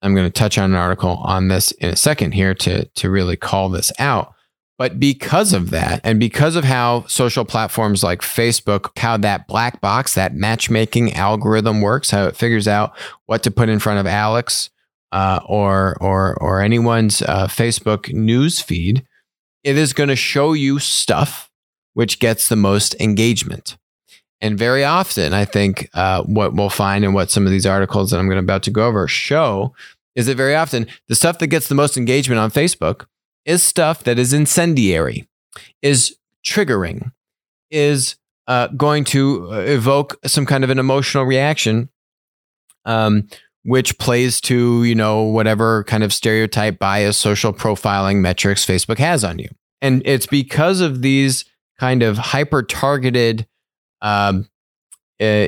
I'm 0.02 0.14
going 0.14 0.28
to 0.28 0.30
touch 0.30 0.58
on 0.58 0.72
an 0.72 0.76
article 0.76 1.12
on 1.24 1.48
this 1.48 1.72
in 1.72 1.92
a 1.92 1.96
second 1.96 2.34
here 2.34 2.54
to 2.56 2.84
to 2.84 3.10
really 3.10 3.38
call 3.38 3.70
this 3.70 3.94
out. 4.00 4.34
But 4.78 5.00
because 5.00 5.54
of 5.54 5.70
that, 5.70 6.02
and 6.04 6.20
because 6.20 6.58
of 6.58 6.66
how 6.66 7.06
social 7.08 7.46
platforms 7.46 8.04
like 8.04 8.20
Facebook, 8.20 8.98
how 8.98 9.16
that 9.16 9.48
black 9.48 9.80
box, 9.80 10.16
that 10.16 10.36
matchmaking 10.36 11.14
algorithm 11.14 11.80
works, 11.80 12.12
how 12.12 12.26
it 12.26 12.36
figures 12.36 12.68
out 12.68 12.98
what 13.28 13.44
to 13.44 13.52
put 13.52 13.70
in 13.70 13.80
front 13.80 14.00
of 14.02 14.08
Alex 14.08 14.70
uh, 15.14 15.40
or 15.46 15.96
or 16.02 16.36
or 16.42 16.60
anyone's 16.60 17.22
uh, 17.22 17.48
Facebook 17.48 18.14
news 18.14 18.60
feed, 18.60 19.06
it 19.64 19.78
is 19.78 19.94
going 19.94 20.10
to 20.10 20.18
show 20.18 20.52
you 20.52 20.80
stuff 20.80 21.49
which 22.00 22.20
gets 22.20 22.48
the 22.48 22.56
most 22.56 22.96
engagement. 23.02 23.76
And 24.40 24.58
very 24.58 24.86
often, 24.86 25.34
I 25.34 25.44
think 25.44 25.90
uh, 25.94 26.24
what 26.24 26.54
we'll 26.54 26.70
find 26.70 27.04
and 27.04 27.14
what 27.14 27.30
some 27.30 27.46
of 27.46 27.52
these 27.52 27.66
articles 27.66 28.10
that 28.10 28.20
I'm 28.20 28.28
going 28.28 28.40
about 28.40 28.64
to 28.64 28.72
go 28.72 28.88
over 28.88 29.06
show 29.06 29.76
is 30.16 30.28
that 30.28 30.38
very 30.38 30.56
often 30.56 30.88
the 31.10 31.16
stuff 31.16 31.40
that 31.40 31.48
gets 31.48 31.68
the 31.68 31.76
most 31.76 31.98
engagement 31.98 32.40
on 32.40 32.52
Facebook 32.52 33.06
is 33.44 33.64
stuff 33.64 34.06
that 34.06 34.18
is 34.18 34.32
incendiary, 34.32 35.28
is 35.82 36.16
triggering, 36.46 37.12
is 37.70 38.16
uh, 38.48 38.68
going 38.68 39.04
to 39.04 39.52
uh, 39.52 39.58
evoke 39.58 40.18
some 40.26 40.46
kind 40.46 40.64
of 40.64 40.70
an 40.70 40.80
emotional 40.80 41.26
reaction, 41.26 41.90
um, 42.86 43.28
which 43.64 43.98
plays 43.98 44.40
to, 44.40 44.86
you 44.86 44.96
know, 44.96 45.24
whatever 45.24 45.84
kind 45.84 46.06
of 46.06 46.14
stereotype 46.14 46.80
bias, 46.80 47.18
social 47.18 47.52
profiling 47.52 48.22
metrics 48.22 48.66
Facebook 48.66 49.00
has 49.00 49.26
on 49.26 49.38
you. 49.38 49.50
And 49.82 50.02
it's 50.06 50.28
because 50.28 50.80
of 50.80 51.02
these 51.02 51.44
kind 51.80 52.04
of 52.04 52.18
hyper 52.18 52.62
targeted, 52.62 53.48
um, 54.02 54.48
uh, 55.22 55.48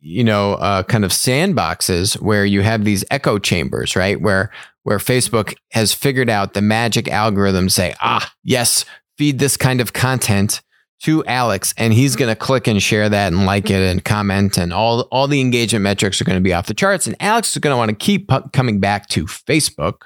you 0.00 0.24
know, 0.24 0.54
uh, 0.54 0.82
kind 0.82 1.04
of 1.04 1.10
sandboxes 1.10 2.20
where 2.20 2.44
you 2.44 2.62
have 2.62 2.84
these 2.84 3.04
echo 3.10 3.38
chambers, 3.38 3.96
right? 3.96 4.20
Where 4.20 4.50
where 4.82 4.98
Facebook 4.98 5.54
has 5.72 5.92
figured 5.92 6.30
out 6.30 6.54
the 6.54 6.62
magic 6.62 7.08
algorithm 7.08 7.68
say, 7.68 7.94
ah, 8.00 8.32
yes, 8.42 8.84
feed 9.18 9.38
this 9.38 9.56
kind 9.56 9.80
of 9.80 9.92
content 9.92 10.62
to 11.02 11.24
Alex, 11.24 11.72
and 11.76 11.92
he's 11.92 12.14
going 12.14 12.28
to 12.28 12.36
click 12.36 12.66
and 12.66 12.82
share 12.82 13.08
that 13.08 13.32
and 13.32 13.46
like 13.46 13.70
it 13.70 13.90
and 13.90 14.04
comment, 14.04 14.58
and 14.58 14.72
all 14.72 15.02
all 15.12 15.28
the 15.28 15.40
engagement 15.40 15.82
metrics 15.82 16.20
are 16.20 16.24
going 16.24 16.38
to 16.38 16.42
be 16.42 16.52
off 16.52 16.66
the 16.66 16.74
charts. 16.74 17.06
And 17.06 17.16
Alex 17.20 17.52
is 17.52 17.58
going 17.58 17.72
to 17.72 17.78
want 17.78 17.90
to 17.90 17.94
keep 17.94 18.30
coming 18.52 18.80
back 18.80 19.08
to 19.08 19.24
Facebook. 19.24 20.02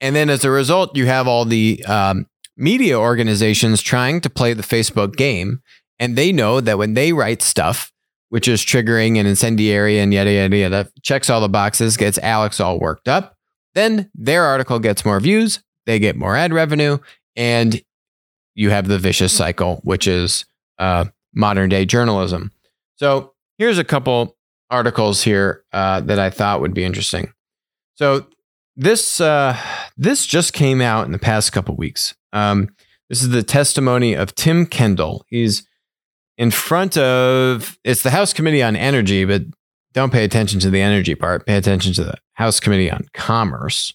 And 0.00 0.16
then 0.16 0.30
as 0.30 0.44
a 0.44 0.50
result, 0.50 0.96
you 0.96 1.06
have 1.06 1.28
all 1.28 1.44
the 1.44 1.84
um, 1.86 2.26
media 2.56 2.98
organizations 2.98 3.82
trying 3.82 4.20
to 4.20 4.30
play 4.30 4.52
the 4.52 4.62
Facebook 4.62 5.16
game, 5.16 5.62
and 5.98 6.16
they 6.16 6.32
know 6.32 6.60
that 6.60 6.78
when 6.78 6.94
they 6.94 7.12
write 7.12 7.42
stuff, 7.42 7.92
which 8.28 8.46
is 8.46 8.62
triggering 8.62 9.16
and 9.16 9.26
incendiary 9.26 9.98
and 9.98 10.14
yada 10.14 10.32
yada 10.32 10.56
yada, 10.56 10.92
checks 11.02 11.28
all 11.28 11.40
the 11.40 11.48
boxes, 11.48 11.96
gets 11.96 12.18
Alex 12.18 12.60
all 12.60 12.78
worked 12.78 13.08
up. 13.08 13.36
Then 13.74 14.10
their 14.14 14.44
article 14.44 14.78
gets 14.78 15.04
more 15.04 15.20
views, 15.20 15.62
they 15.86 15.98
get 15.98 16.16
more 16.16 16.36
ad 16.36 16.52
revenue, 16.52 16.98
and 17.36 17.82
you 18.54 18.70
have 18.70 18.88
the 18.88 18.98
vicious 18.98 19.32
cycle, 19.32 19.80
which 19.84 20.06
is 20.06 20.44
uh, 20.78 21.06
modern 21.34 21.68
day 21.68 21.84
journalism. 21.84 22.50
So 22.96 23.32
here's 23.58 23.78
a 23.78 23.84
couple 23.84 24.36
articles 24.70 25.22
here 25.22 25.64
uh, 25.72 26.00
that 26.00 26.18
I 26.18 26.30
thought 26.30 26.60
would 26.60 26.74
be 26.74 26.84
interesting. 26.84 27.32
So 27.94 28.26
this 28.76 29.20
uh, 29.20 29.56
this 29.96 30.26
just 30.26 30.52
came 30.52 30.80
out 30.80 31.06
in 31.06 31.12
the 31.12 31.18
past 31.18 31.52
couple 31.52 31.74
weeks. 31.76 32.14
Um, 32.32 32.68
this 33.08 33.22
is 33.22 33.30
the 33.30 33.42
testimony 33.42 34.14
of 34.14 34.34
Tim 34.34 34.66
Kendall. 34.66 35.24
He's 35.28 35.66
in 36.38 36.50
front 36.50 36.96
of 36.96 37.78
it's 37.84 38.02
the 38.02 38.10
House 38.10 38.32
Committee 38.32 38.62
on 38.62 38.76
Energy, 38.76 39.24
but 39.24 39.42
don't 39.92 40.12
pay 40.12 40.24
attention 40.24 40.60
to 40.60 40.70
the 40.70 40.80
energy 40.80 41.14
part. 41.14 41.46
Pay 41.46 41.56
attention 41.56 41.92
to 41.94 42.04
the 42.04 42.14
House 42.34 42.60
Committee 42.60 42.90
on 42.90 43.06
Commerce. 43.12 43.92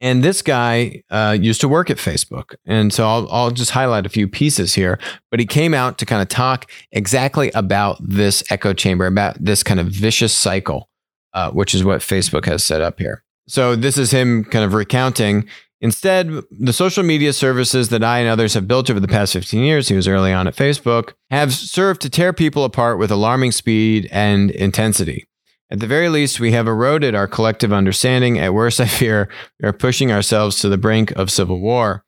And 0.00 0.22
this 0.22 0.42
guy 0.42 1.02
uh, 1.08 1.38
used 1.40 1.62
to 1.62 1.68
work 1.68 1.88
at 1.88 1.96
Facebook. 1.96 2.56
And 2.66 2.92
so 2.92 3.06
I'll, 3.06 3.28
I'll 3.30 3.50
just 3.50 3.70
highlight 3.70 4.04
a 4.04 4.10
few 4.10 4.28
pieces 4.28 4.74
here. 4.74 4.98
But 5.30 5.40
he 5.40 5.46
came 5.46 5.72
out 5.72 5.96
to 5.98 6.04
kind 6.04 6.20
of 6.20 6.28
talk 6.28 6.70
exactly 6.92 7.50
about 7.52 7.96
this 8.00 8.42
echo 8.50 8.74
chamber, 8.74 9.06
about 9.06 9.42
this 9.42 9.62
kind 9.62 9.80
of 9.80 9.86
vicious 9.86 10.34
cycle, 10.34 10.90
uh, 11.32 11.52
which 11.52 11.74
is 11.74 11.84
what 11.84 12.00
Facebook 12.00 12.44
has 12.44 12.62
set 12.62 12.82
up 12.82 12.98
here. 12.98 13.24
So 13.46 13.76
this 13.76 13.98
is 13.98 14.10
him 14.10 14.44
kind 14.44 14.64
of 14.64 14.74
recounting. 14.74 15.46
Instead, 15.80 16.30
the 16.50 16.72
social 16.72 17.02
media 17.02 17.32
services 17.32 17.90
that 17.90 18.02
I 18.02 18.18
and 18.18 18.28
others 18.28 18.54
have 18.54 18.66
built 18.66 18.88
over 18.88 19.00
the 19.00 19.08
past 19.08 19.34
15 19.34 19.62
years, 19.62 19.88
he 19.88 19.96
was 19.96 20.08
early 20.08 20.32
on 20.32 20.46
at 20.46 20.56
Facebook, 20.56 21.12
have 21.30 21.52
served 21.52 22.00
to 22.02 22.10
tear 22.10 22.32
people 22.32 22.64
apart 22.64 22.98
with 22.98 23.10
alarming 23.10 23.52
speed 23.52 24.08
and 24.10 24.50
intensity. 24.50 25.26
At 25.70 25.80
the 25.80 25.86
very 25.86 26.08
least, 26.08 26.40
we 26.40 26.52
have 26.52 26.68
eroded 26.68 27.14
our 27.14 27.26
collective 27.26 27.72
understanding. 27.72 28.38
At 28.38 28.54
worst, 28.54 28.80
I 28.80 28.86
fear 28.86 29.28
we 29.60 29.68
are 29.68 29.72
pushing 29.72 30.10
ourselves 30.10 30.58
to 30.60 30.68
the 30.68 30.78
brink 30.78 31.10
of 31.12 31.30
civil 31.30 31.60
war. 31.60 32.04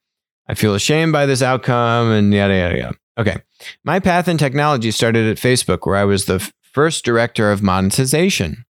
I 0.48 0.54
feel 0.54 0.74
ashamed 0.74 1.12
by 1.12 1.26
this 1.26 1.42
outcome 1.42 2.10
and 2.12 2.32
yada, 2.32 2.54
yada, 2.54 2.78
yada. 2.78 2.96
Okay. 3.18 3.36
My 3.84 3.98
path 3.98 4.28
in 4.28 4.38
technology 4.38 4.90
started 4.90 5.26
at 5.26 5.36
Facebook, 5.36 5.86
where 5.86 5.96
I 5.96 6.04
was 6.04 6.26
the 6.26 6.50
first 6.62 7.04
director 7.04 7.50
of 7.50 7.62
monetization. 7.62 8.64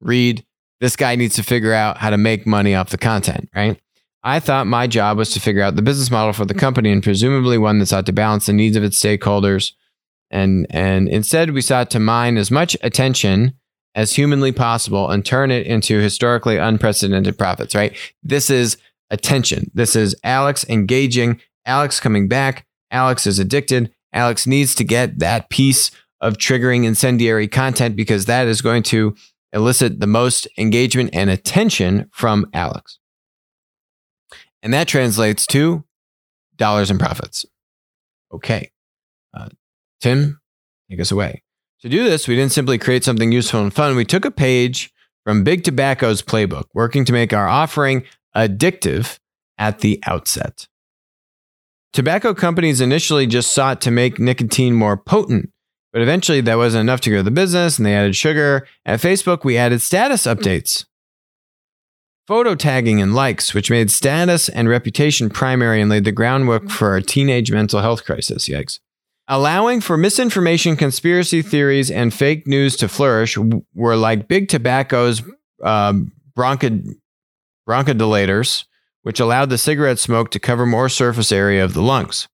Read, 0.00 0.44
this 0.80 0.96
guy 0.96 1.16
needs 1.16 1.34
to 1.36 1.42
figure 1.42 1.72
out 1.72 1.98
how 1.98 2.10
to 2.10 2.18
make 2.18 2.46
money 2.46 2.74
off 2.74 2.90
the 2.90 2.98
content, 2.98 3.48
right? 3.54 3.80
I 4.22 4.40
thought 4.40 4.66
my 4.66 4.86
job 4.86 5.16
was 5.16 5.30
to 5.30 5.40
figure 5.40 5.62
out 5.62 5.76
the 5.76 5.82
business 5.82 6.10
model 6.10 6.32
for 6.32 6.44
the 6.44 6.54
mm-hmm. 6.54 6.60
company 6.60 6.92
and 6.92 7.02
presumably 7.02 7.58
one 7.58 7.78
that 7.78 7.86
sought 7.86 8.06
to 8.06 8.12
balance 8.12 8.46
the 8.46 8.52
needs 8.52 8.76
of 8.76 8.84
its 8.84 9.00
stakeholders. 9.00 9.72
And, 10.30 10.66
and 10.70 11.08
instead, 11.08 11.50
we 11.50 11.62
sought 11.62 11.90
to 11.92 12.00
mine 12.00 12.36
as 12.36 12.50
much 12.50 12.76
attention 12.82 13.54
as 13.94 14.14
humanly 14.14 14.52
possible 14.52 15.10
and 15.10 15.24
turn 15.24 15.50
it 15.50 15.66
into 15.66 15.98
historically 15.98 16.56
unprecedented 16.56 17.38
profits, 17.38 17.74
right? 17.74 17.96
This 18.22 18.50
is 18.50 18.76
attention. 19.10 19.70
This 19.72 19.96
is 19.96 20.14
Alex 20.22 20.64
engaging, 20.68 21.40
Alex 21.64 21.98
coming 21.98 22.28
back. 22.28 22.66
Alex 22.90 23.26
is 23.26 23.38
addicted. 23.38 23.92
Alex 24.12 24.46
needs 24.46 24.74
to 24.74 24.84
get 24.84 25.18
that 25.18 25.48
piece 25.48 25.90
of 26.20 26.36
triggering 26.36 26.84
incendiary 26.84 27.48
content 27.48 27.96
because 27.96 28.26
that 28.26 28.46
is 28.46 28.60
going 28.60 28.82
to 28.82 29.14
elicit 29.52 30.00
the 30.00 30.06
most 30.06 30.46
engagement 30.58 31.10
and 31.12 31.30
attention 31.30 32.08
from 32.12 32.46
Alex. 32.52 32.98
And 34.62 34.74
that 34.74 34.88
translates 34.88 35.46
to 35.48 35.84
dollars 36.56 36.90
and 36.90 36.98
profits. 36.98 37.46
Okay. 38.32 38.70
Uh, 39.32 39.48
Tim, 40.00 40.40
take 40.90 41.00
us 41.00 41.10
away. 41.10 41.42
To 41.82 41.88
do 41.88 42.04
this, 42.04 42.26
we 42.26 42.34
didn't 42.34 42.52
simply 42.52 42.76
create 42.76 43.04
something 43.04 43.30
useful 43.30 43.62
and 43.62 43.72
fun. 43.72 43.94
We 43.94 44.04
took 44.04 44.24
a 44.24 44.30
page 44.30 44.92
from 45.24 45.44
Big 45.44 45.62
Tobacco's 45.62 46.22
playbook, 46.22 46.64
working 46.74 47.04
to 47.04 47.12
make 47.12 47.32
our 47.32 47.46
offering 47.46 48.04
addictive 48.36 49.18
at 49.58 49.80
the 49.80 50.02
outset. 50.06 50.66
Tobacco 51.92 52.34
companies 52.34 52.80
initially 52.80 53.26
just 53.26 53.52
sought 53.52 53.80
to 53.82 53.90
make 53.90 54.18
nicotine 54.18 54.74
more 54.74 54.96
potent, 54.96 55.50
but 55.98 56.02
eventually 56.04 56.40
that 56.40 56.56
wasn't 56.56 56.82
enough 56.82 57.00
to 57.00 57.10
grow 57.10 57.22
the 57.22 57.30
business 57.32 57.76
and 57.76 57.84
they 57.84 57.92
added 57.92 58.14
sugar. 58.14 58.68
At 58.86 59.00
Facebook, 59.00 59.42
we 59.42 59.56
added 59.56 59.82
status 59.82 60.26
updates, 60.26 60.84
photo 62.28 62.54
tagging, 62.54 63.02
and 63.02 63.16
likes, 63.16 63.52
which 63.52 63.68
made 63.68 63.90
status 63.90 64.48
and 64.48 64.68
reputation 64.68 65.28
primary 65.28 65.80
and 65.80 65.90
laid 65.90 66.04
the 66.04 66.12
groundwork 66.12 66.70
for 66.70 66.90
our 66.90 67.00
teenage 67.00 67.50
mental 67.50 67.80
health 67.80 68.04
crisis. 68.04 68.48
Yikes. 68.48 68.78
Allowing 69.26 69.80
for 69.80 69.96
misinformation, 69.96 70.76
conspiracy 70.76 71.42
theories, 71.42 71.90
and 71.90 72.14
fake 72.14 72.46
news 72.46 72.76
to 72.76 72.86
flourish 72.86 73.36
were 73.74 73.96
like 73.96 74.28
big 74.28 74.46
tobacco's 74.46 75.20
um, 75.64 76.12
bronchod- 76.38 76.94
bronchodilators, 77.68 78.66
which 79.02 79.18
allowed 79.18 79.50
the 79.50 79.58
cigarette 79.58 79.98
smoke 79.98 80.30
to 80.30 80.38
cover 80.38 80.64
more 80.64 80.88
surface 80.88 81.32
area 81.32 81.64
of 81.64 81.74
the 81.74 81.82
lungs. 81.82 82.28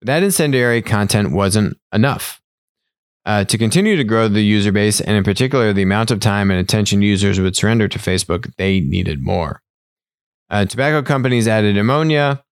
But 0.00 0.06
that 0.06 0.24
incendiary 0.24 0.82
content 0.82 1.30
wasn't 1.30 1.78
enough. 1.92 2.40
Uh, 3.26 3.42
to 3.44 3.56
continue 3.56 3.96
to 3.96 4.04
grow 4.04 4.28
the 4.28 4.42
user 4.42 4.70
base, 4.70 5.00
and 5.00 5.16
in 5.16 5.24
particular 5.24 5.72
the 5.72 5.82
amount 5.82 6.10
of 6.10 6.20
time 6.20 6.50
and 6.50 6.60
attention 6.60 7.00
users 7.00 7.40
would 7.40 7.56
surrender 7.56 7.88
to 7.88 7.98
Facebook, 7.98 8.54
they 8.56 8.80
needed 8.80 9.22
more. 9.22 9.62
Uh, 10.50 10.66
tobacco 10.66 11.00
companies 11.02 11.48
added 11.48 11.78
ammonia, 11.78 12.44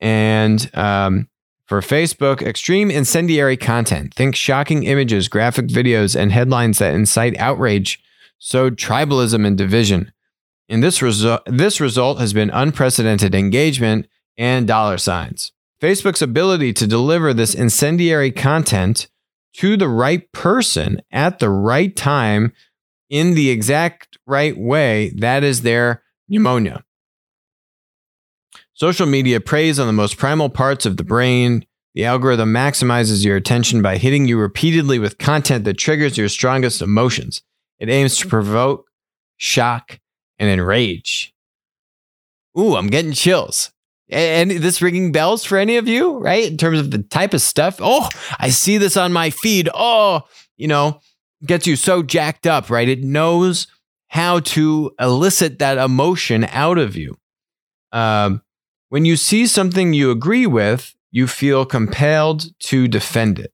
and 0.00 0.70
um, 0.74 1.28
for 1.66 1.82
Facebook, 1.82 2.40
extreme 2.40 2.90
incendiary 2.90 3.58
content, 3.58 4.14
think 4.14 4.34
shocking 4.34 4.84
images, 4.84 5.28
graphic 5.28 5.66
videos, 5.66 6.18
and 6.18 6.32
headlines 6.32 6.78
that 6.78 6.94
incite 6.94 7.36
outrage, 7.38 8.02
sowed 8.38 8.76
tribalism 8.76 9.46
and 9.46 9.58
division. 9.58 10.10
And 10.70 10.82
this, 10.82 11.00
resu- 11.00 11.42
this 11.44 11.80
result 11.80 12.18
has 12.18 12.32
been 12.32 12.50
unprecedented 12.50 13.34
engagement 13.34 14.08
and 14.38 14.66
dollar 14.66 14.96
signs. 14.96 15.52
Facebook's 15.82 16.22
ability 16.22 16.72
to 16.72 16.86
deliver 16.86 17.34
this 17.34 17.54
incendiary 17.54 18.30
content 18.30 19.08
to 19.54 19.76
the 19.76 19.88
right 19.88 20.30
person 20.32 21.00
at 21.10 21.38
the 21.38 21.50
right 21.50 21.94
time 21.94 22.52
in 23.10 23.34
the 23.34 23.50
exact 23.50 24.18
right 24.26 24.56
way, 24.56 25.10
that 25.16 25.42
is 25.42 25.62
their 25.62 26.02
ammonia. 26.32 26.84
Social 28.74 29.06
media 29.06 29.40
preys 29.40 29.78
on 29.78 29.86
the 29.86 29.92
most 29.92 30.18
primal 30.18 30.48
parts 30.48 30.86
of 30.86 30.96
the 30.96 31.04
brain. 31.04 31.64
The 31.94 32.04
algorithm 32.04 32.52
maximizes 32.52 33.24
your 33.24 33.36
attention 33.36 33.82
by 33.82 33.96
hitting 33.96 34.28
you 34.28 34.38
repeatedly 34.38 34.98
with 34.98 35.18
content 35.18 35.64
that 35.64 35.78
triggers 35.78 36.16
your 36.16 36.28
strongest 36.28 36.80
emotions. 36.80 37.42
It 37.80 37.88
aims 37.88 38.16
to 38.18 38.28
provoke, 38.28 38.86
shock, 39.36 39.98
and 40.38 40.48
enrage. 40.48 41.34
Ooh, 42.56 42.76
I'm 42.76 42.88
getting 42.88 43.12
chills. 43.12 43.72
And 44.10 44.50
this 44.50 44.80
ringing 44.80 45.12
bells 45.12 45.44
for 45.44 45.58
any 45.58 45.76
of 45.76 45.86
you, 45.86 46.18
right? 46.18 46.50
In 46.50 46.56
terms 46.56 46.78
of 46.78 46.90
the 46.90 47.02
type 47.02 47.34
of 47.34 47.42
stuff. 47.42 47.78
Oh, 47.80 48.08
I 48.38 48.48
see 48.48 48.78
this 48.78 48.96
on 48.96 49.12
my 49.12 49.30
feed. 49.30 49.68
Oh, 49.74 50.22
you 50.56 50.66
know, 50.66 51.00
gets 51.44 51.66
you 51.66 51.76
so 51.76 52.02
jacked 52.02 52.46
up, 52.46 52.70
right? 52.70 52.88
It 52.88 53.02
knows 53.02 53.66
how 54.08 54.40
to 54.40 54.90
elicit 54.98 55.58
that 55.58 55.76
emotion 55.76 56.44
out 56.50 56.78
of 56.78 56.96
you. 56.96 57.18
Um, 57.92 58.42
when 58.88 59.04
you 59.04 59.16
see 59.16 59.46
something 59.46 59.92
you 59.92 60.10
agree 60.10 60.46
with, 60.46 60.94
you 61.10 61.26
feel 61.26 61.66
compelled 61.66 62.46
to 62.60 62.88
defend 62.88 63.38
it. 63.38 63.52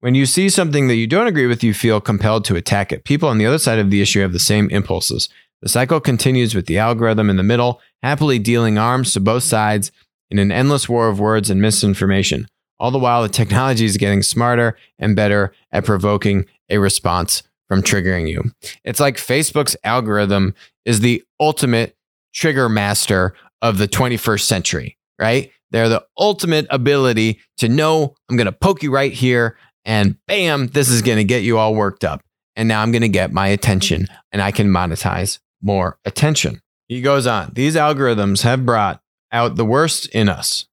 When 0.00 0.14
you 0.14 0.26
see 0.26 0.48
something 0.48 0.86
that 0.86 0.94
you 0.94 1.08
don't 1.08 1.26
agree 1.26 1.46
with, 1.46 1.64
you 1.64 1.74
feel 1.74 2.00
compelled 2.00 2.44
to 2.46 2.56
attack 2.56 2.92
it. 2.92 3.04
People 3.04 3.28
on 3.28 3.38
the 3.38 3.46
other 3.46 3.58
side 3.58 3.80
of 3.80 3.90
the 3.90 4.00
issue 4.00 4.20
have 4.20 4.32
the 4.32 4.38
same 4.38 4.70
impulses. 4.70 5.28
The 5.62 5.68
cycle 5.68 6.00
continues 6.00 6.54
with 6.54 6.66
the 6.66 6.78
algorithm 6.78 7.30
in 7.30 7.36
the 7.36 7.42
middle, 7.42 7.80
happily 8.02 8.38
dealing 8.38 8.78
arms 8.78 9.12
to 9.12 9.20
both 9.20 9.42
sides 9.42 9.90
in 10.30 10.38
an 10.38 10.52
endless 10.52 10.88
war 10.88 11.08
of 11.08 11.18
words 11.18 11.50
and 11.50 11.60
misinformation. 11.60 12.46
All 12.78 12.90
the 12.90 12.98
while, 12.98 13.22
the 13.22 13.28
technology 13.28 13.84
is 13.84 13.96
getting 13.96 14.22
smarter 14.22 14.76
and 14.98 15.16
better 15.16 15.52
at 15.72 15.84
provoking 15.84 16.46
a 16.70 16.78
response 16.78 17.42
from 17.66 17.82
triggering 17.82 18.28
you. 18.28 18.52
It's 18.84 19.00
like 19.00 19.16
Facebook's 19.16 19.76
algorithm 19.84 20.54
is 20.84 21.00
the 21.00 21.22
ultimate 21.40 21.96
trigger 22.32 22.68
master 22.68 23.34
of 23.60 23.78
the 23.78 23.88
21st 23.88 24.42
century, 24.42 24.96
right? 25.18 25.50
They're 25.70 25.88
the 25.88 26.06
ultimate 26.18 26.66
ability 26.70 27.40
to 27.58 27.68
know 27.68 28.14
I'm 28.30 28.36
going 28.36 28.46
to 28.46 28.52
poke 28.52 28.82
you 28.82 28.92
right 28.92 29.12
here 29.12 29.56
and 29.84 30.16
bam, 30.26 30.68
this 30.68 30.88
is 30.88 31.02
going 31.02 31.18
to 31.18 31.24
get 31.24 31.42
you 31.42 31.58
all 31.58 31.74
worked 31.74 32.04
up. 32.04 32.22
And 32.56 32.68
now 32.68 32.82
I'm 32.82 32.92
going 32.92 33.02
to 33.02 33.08
get 33.08 33.32
my 33.32 33.48
attention 33.48 34.06
and 34.32 34.40
I 34.42 34.50
can 34.50 34.68
monetize 34.68 35.38
more 35.60 35.98
attention. 36.04 36.60
He 36.86 37.00
goes 37.00 37.26
on, 37.26 37.52
these 37.54 37.76
algorithms 37.76 38.42
have 38.42 38.64
brought 38.64 39.02
out 39.30 39.56
the 39.56 39.64
worst 39.64 40.06
in 40.08 40.28
us. 40.28 40.66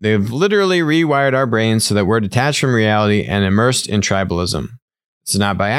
They've 0.00 0.30
literally 0.30 0.80
rewired 0.80 1.34
our 1.34 1.46
brains 1.46 1.84
so 1.84 1.94
that 1.94 2.06
we're 2.06 2.20
detached 2.20 2.60
from 2.60 2.74
reality 2.74 3.24
and 3.24 3.44
immersed 3.44 3.86
in 3.86 4.00
tribalism. 4.00 4.70
It's 5.22 5.36
not 5.36 5.58
by 5.58 5.70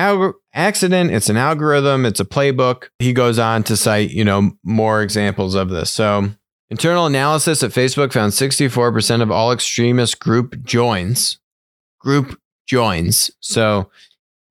accident. 0.53 1.12
It's 1.12 1.29
an 1.29 1.38
algorithm. 1.38 2.05
It's 2.05 2.20
a 2.20 2.25
playbook. 2.25 2.89
He 3.00 3.13
goes 3.13 3.39
on 3.39 3.63
to 3.63 3.75
cite, 3.75 4.12
you 4.12 4.24
know, 4.24 4.51
more 4.63 5.01
examples 5.01 5.55
of 5.55 5.70
this. 5.70 5.91
So, 5.91 6.29
internal 6.70 7.08
analysis 7.08 7.63
at 7.63 7.72
Facebook 7.72 8.13
found 8.13 8.31
64% 8.34 9.22
of 9.22 9.31
all 9.31 9.51
extremist 9.51 10.20
group 10.20 10.63
joins, 10.63 11.39
group 12.00 12.39
joins. 12.67 13.31
So, 13.39 13.89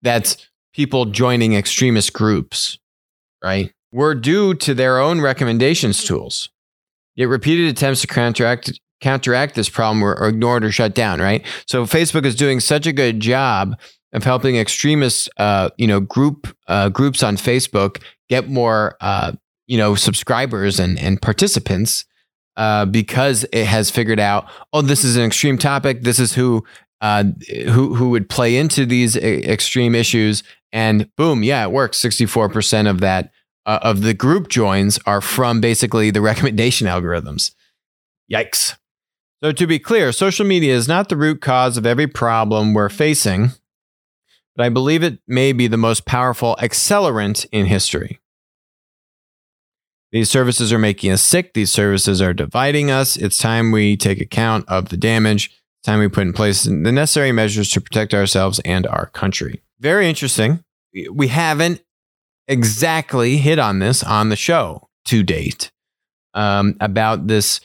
that's 0.03 0.49
people 0.75 1.07
joining 1.07 1.55
extremist 1.55 2.13
groups, 2.13 2.79
right? 3.43 3.73
Were 3.93 4.15
due 4.15 4.55
to 4.55 4.75
their 4.75 4.99
own 4.99 5.21
recommendations 5.21 6.05
tools. 6.05 6.51
Yet 7.17 7.29
repeated 7.29 7.69
attempts 7.69 8.01
to 8.03 8.07
counteract 8.07 8.79
counteract 9.01 9.55
this 9.55 9.69
problem 9.69 10.01
were 10.01 10.15
ignored 10.27 10.65
or 10.65 10.71
shut 10.71 10.95
down, 10.95 11.21
right? 11.21 11.45
So 11.67 11.85
Facebook 11.85 12.25
is 12.25 12.35
doing 12.35 12.61
such 12.61 12.87
a 12.87 12.93
good 12.93 13.19
job 13.19 13.79
of 14.13 14.25
helping 14.25 14.57
extremist, 14.57 15.29
uh, 15.39 15.71
you 15.79 15.87
know, 15.87 16.01
group 16.01 16.55
uh, 16.69 16.89
groups 16.91 17.23
on 17.23 17.37
Facebook 17.37 18.03
get 18.29 18.49
more, 18.49 18.97
uh, 19.01 19.33
you 19.67 19.79
know, 19.79 19.95
subscribers 19.95 20.79
and 20.79 20.99
and 20.99 21.21
participants 21.21 22.05
uh, 22.57 22.85
because 22.85 23.45
it 23.53 23.67
has 23.67 23.91
figured 23.91 24.21
out, 24.21 24.49
oh, 24.73 24.83
this 24.83 25.05
is 25.05 25.17
an 25.17 25.25
extreme 25.25 25.59
topic. 25.59 26.03
This 26.03 26.19
is 26.19 26.35
who 26.35 26.65
uh, 27.01 27.25
who 27.69 27.95
who 27.95 28.11
would 28.11 28.29
play 28.29 28.57
into 28.57 28.85
these 28.85 29.17
extreme 29.17 29.95
issues, 29.95 30.43
and 30.73 31.09
boom, 31.17 31.43
yeah, 31.43 31.65
it 31.65 31.73
works. 31.73 31.99
Sixty 31.99 32.27
four 32.27 32.49
percent 32.49 32.87
of 32.89 33.01
that 33.01 33.33
uh, 33.71 33.79
of 33.83 34.03
the 34.03 34.15
group 34.15 34.49
joins 34.49 34.99
are 35.07 35.21
from 35.21 35.61
basically 35.61 36.11
the 36.11 36.21
recommendation 36.31 36.87
algorithms. 36.87 37.55
Yikes. 38.31 38.77
So, 39.43 39.53
to 39.53 39.67
be 39.67 39.79
clear, 39.79 40.13
social 40.13 40.47
media 40.47 40.75
is 40.75 40.87
not 40.87 41.09
the 41.09 41.17
root 41.17 41.41
cause 41.41 41.77
of 41.77 41.87
every 41.87 42.07
problem 42.07 42.75
we're 42.75 42.91
facing 42.91 43.53
but 44.61 44.67
I 44.67 44.69
believe 44.69 45.03
it 45.03 45.19
may 45.27 45.53
be 45.53 45.69
the 45.69 45.79
most 45.79 46.05
powerful 46.05 46.55
accelerant 46.61 47.47
in 47.51 47.65
history. 47.65 48.21
These 50.13 50.29
services 50.29 50.71
are 50.71 50.79
making 50.79 51.13
us 51.13 51.23
sick. 51.23 51.55
These 51.55 51.71
services 51.71 52.21
are 52.21 52.35
dividing 52.35 52.91
us. 52.91 53.17
It's 53.17 53.39
time 53.39 53.71
we 53.71 53.97
take 53.97 54.21
account 54.21 54.69
of 54.69 54.89
the 54.89 54.99
damage. 54.99 55.47
It's 55.47 55.87
time 55.87 56.01
we 56.01 56.09
put 56.09 56.27
in 56.27 56.33
place 56.35 56.65
the 56.65 56.73
necessary 56.73 57.33
measures 57.33 57.71
to 57.71 57.81
protect 57.81 58.13
ourselves 58.13 58.61
and 58.65 58.87
our 58.89 59.07
country. 59.07 59.63
Very 59.79 60.09
interesting. 60.09 60.63
We 61.11 61.29
haven't 61.29 61.83
exactly 62.49 63.37
hit 63.37 63.59
on 63.59 63.79
this 63.79 64.03
on 64.03 64.29
the 64.29 64.37
show 64.37 64.89
to 65.05 65.23
date 65.23 65.71
um, 66.35 66.77
about 66.81 67.27
this 67.27 67.61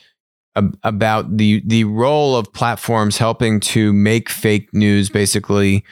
about 0.82 1.36
the 1.36 1.62
the 1.66 1.84
role 1.84 2.36
of 2.36 2.52
platforms 2.52 3.18
helping 3.18 3.60
to 3.60 3.92
make 3.92 4.28
fake 4.30 4.72
news 4.72 5.10
basically 5.10 5.84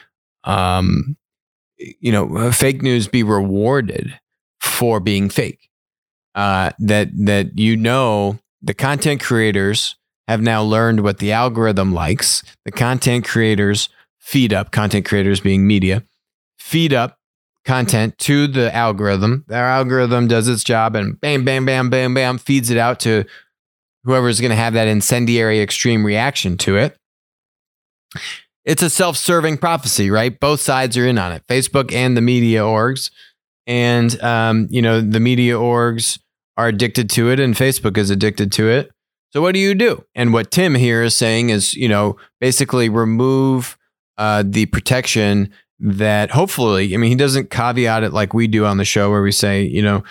um, 0.44 1.16
you 1.78 2.12
know, 2.12 2.36
uh, 2.36 2.52
fake 2.52 2.82
news 2.82 3.08
be 3.08 3.22
rewarded 3.22 4.18
for 4.60 5.00
being 5.00 5.28
fake. 5.28 5.68
Uh, 6.34 6.72
that 6.80 7.08
that 7.14 7.56
you 7.58 7.76
know 7.76 8.38
the 8.60 8.74
content 8.74 9.20
creators 9.22 9.96
have 10.26 10.40
now 10.40 10.62
learned 10.62 11.00
what 11.00 11.18
the 11.18 11.30
algorithm 11.30 11.92
likes. 11.92 12.42
The 12.64 12.72
content 12.72 13.24
creators 13.24 13.88
feed 14.18 14.52
up 14.52 14.72
content 14.72 15.04
creators 15.04 15.40
being 15.40 15.66
media 15.66 16.02
feed 16.58 16.94
up 16.94 17.18
content 17.64 18.18
to 18.18 18.46
the 18.46 18.74
algorithm. 18.74 19.44
Their 19.48 19.66
algorithm 19.66 20.28
does 20.28 20.48
its 20.48 20.64
job 20.64 20.96
and 20.96 21.20
bam, 21.20 21.44
bam, 21.44 21.64
bam, 21.64 21.90
bam, 21.90 22.14
bam, 22.14 22.38
feeds 22.38 22.70
it 22.70 22.78
out 22.78 23.00
to 23.00 23.24
whoever's 24.04 24.40
going 24.40 24.50
to 24.50 24.56
have 24.56 24.74
that 24.74 24.88
incendiary 24.88 25.60
extreme 25.60 26.04
reaction 26.04 26.58
to 26.58 26.76
it 26.76 26.98
it's 28.64 28.82
a 28.82 28.90
self-serving 28.90 29.58
prophecy, 29.58 30.10
right? 30.10 30.38
Both 30.38 30.60
sides 30.60 30.96
are 30.96 31.06
in 31.06 31.18
on 31.18 31.32
it, 31.32 31.46
Facebook 31.46 31.92
and 31.92 32.16
the 32.16 32.20
media 32.20 32.60
orgs, 32.60 33.10
and 33.66 34.20
um, 34.22 34.66
you 34.70 34.82
know 34.82 35.00
the 35.00 35.20
media 35.20 35.54
orgs 35.54 36.18
are 36.56 36.68
addicted 36.68 37.10
to 37.10 37.30
it, 37.30 37.40
and 37.40 37.54
Facebook 37.54 37.98
is 37.98 38.10
addicted 38.10 38.52
to 38.52 38.68
it. 38.68 38.90
So 39.32 39.42
what 39.42 39.52
do 39.52 39.60
you 39.60 39.74
do? 39.74 40.04
And 40.14 40.32
what 40.32 40.50
Tim 40.50 40.76
here 40.76 41.02
is 41.02 41.16
saying 41.16 41.50
is, 41.50 41.74
you 41.74 41.88
know, 41.88 42.16
basically 42.40 42.88
remove 42.88 43.76
uh, 44.16 44.44
the 44.46 44.66
protection 44.66 45.52
that 45.80 46.30
hopefully, 46.30 46.94
I 46.94 46.96
mean, 46.96 47.10
he 47.10 47.16
doesn't 47.16 47.50
caveat 47.50 48.04
it 48.04 48.12
like 48.12 48.34
we 48.34 48.46
do 48.46 48.64
on 48.64 48.78
the 48.78 48.84
show, 48.84 49.10
where 49.10 49.22
we 49.22 49.32
say, 49.32 49.62
you 49.62 49.82
know, 49.82 50.04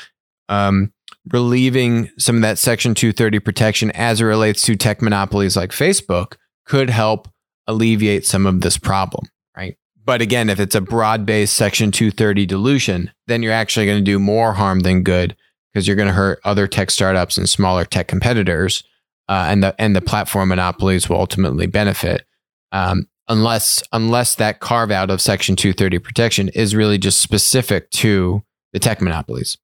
um, 0.49 0.91
relieving 1.31 2.09
some 2.17 2.35
of 2.35 2.41
that 2.41 2.57
Section 2.57 2.93
230 2.93 3.39
protection 3.39 3.91
as 3.91 4.21
it 4.21 4.25
relates 4.25 4.61
to 4.63 4.75
tech 4.75 5.01
monopolies 5.01 5.55
like 5.55 5.71
Facebook 5.71 6.35
could 6.65 6.89
help 6.89 7.29
alleviate 7.67 8.25
some 8.25 8.45
of 8.45 8.61
this 8.61 8.77
problem, 8.77 9.25
right? 9.55 9.77
But 10.03 10.21
again, 10.21 10.49
if 10.49 10.59
it's 10.59 10.75
a 10.75 10.81
broad 10.81 11.25
based 11.25 11.55
Section 11.55 11.91
230 11.91 12.45
dilution, 12.45 13.11
then 13.27 13.41
you're 13.41 13.53
actually 13.53 13.85
going 13.85 13.99
to 13.99 14.03
do 14.03 14.19
more 14.19 14.53
harm 14.53 14.81
than 14.81 15.03
good 15.03 15.35
because 15.71 15.87
you're 15.87 15.95
going 15.95 16.07
to 16.07 16.13
hurt 16.13 16.39
other 16.43 16.67
tech 16.67 16.91
startups 16.91 17.37
and 17.37 17.49
smaller 17.49 17.85
tech 17.85 18.07
competitors, 18.07 18.83
uh, 19.29 19.45
and 19.47 19.63
the 19.63 19.75
and 19.79 19.95
the 19.95 20.01
platform 20.01 20.49
monopolies 20.49 21.09
will 21.09 21.17
ultimately 21.17 21.67
benefit. 21.67 22.25
Um, 22.71 23.07
unless 23.27 23.83
unless 23.91 24.35
that 24.35 24.59
carve 24.59 24.91
out 24.91 25.09
of 25.09 25.21
Section 25.21 25.55
230 25.55 25.99
protection 25.99 26.49
is 26.49 26.75
really 26.75 26.97
just 26.97 27.21
specific 27.21 27.89
to 27.91 28.43
the 28.71 28.79
tech 28.79 29.01
monopolies. 29.01 29.57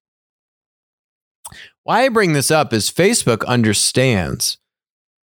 Why 1.83 2.05
I 2.05 2.09
bring 2.09 2.33
this 2.33 2.51
up 2.51 2.73
is 2.73 2.91
Facebook 2.91 3.45
understands 3.45 4.57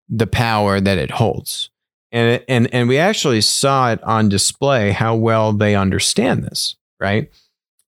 the 0.09 0.27
power 0.27 0.81
that 0.81 0.99
it 0.99 1.13
holds 1.13 1.71
and 2.13 2.43
and 2.49 2.73
and 2.73 2.89
we 2.89 2.99
actually 2.99 3.41
saw 3.41 3.93
it 3.93 4.03
on 4.03 4.29
display 4.29 4.91
how 4.91 5.15
well 5.15 5.53
they 5.53 5.75
understand 5.75 6.45
this, 6.45 6.77
right? 7.01 7.31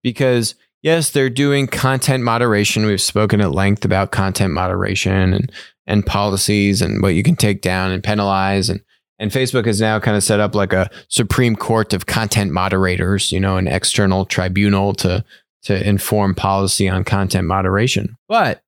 Because 0.02 0.54
yes, 0.82 1.10
they're 1.10 1.30
doing 1.30 1.66
content 1.66 2.24
moderation. 2.24 2.84
We've 2.84 3.00
spoken 3.00 3.40
at 3.40 3.52
length 3.52 3.84
about 3.84 4.10
content 4.10 4.52
moderation 4.52 5.32
and 5.32 5.52
and 5.86 6.04
policies 6.04 6.82
and 6.82 7.02
what 7.02 7.14
you 7.14 7.22
can 7.22 7.36
take 7.36 7.62
down 7.62 7.90
and 7.90 8.04
penalize 8.04 8.68
and 8.68 8.82
and 9.18 9.30
Facebook 9.30 9.66
has 9.66 9.80
now 9.80 9.98
kind 9.98 10.16
of 10.16 10.22
set 10.22 10.40
up 10.40 10.54
like 10.54 10.72
a 10.72 10.90
Supreme 11.08 11.56
Court 11.56 11.92
of 11.92 12.06
content 12.06 12.52
moderators, 12.52 13.32
you 13.32 13.40
know, 13.40 13.56
an 13.56 13.68
external 13.68 14.24
tribunal 14.24 14.94
to 14.94 15.24
to 15.62 15.88
inform 15.88 16.34
policy 16.34 16.88
on 16.88 17.04
content 17.04 17.46
moderation. 17.46 18.16
But 18.28 18.62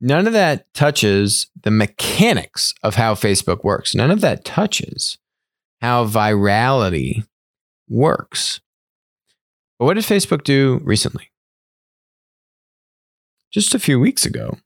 None 0.00 0.26
of 0.26 0.32
that 0.32 0.72
touches 0.74 1.48
the 1.62 1.70
mechanics 1.70 2.72
of 2.82 2.94
how 2.94 3.14
Facebook 3.14 3.64
works. 3.64 3.94
None 3.94 4.10
of 4.10 4.20
that 4.20 4.44
touches 4.44 5.18
how 5.80 6.06
virality 6.06 7.26
works. 7.88 8.60
But 9.78 9.86
what 9.86 9.94
did 9.94 10.04
Facebook 10.04 10.44
do 10.44 10.80
recently? 10.84 11.30
Just 13.50 13.74
a 13.74 13.78
few 13.78 13.98
weeks 13.98 14.24
ago, 14.24 14.58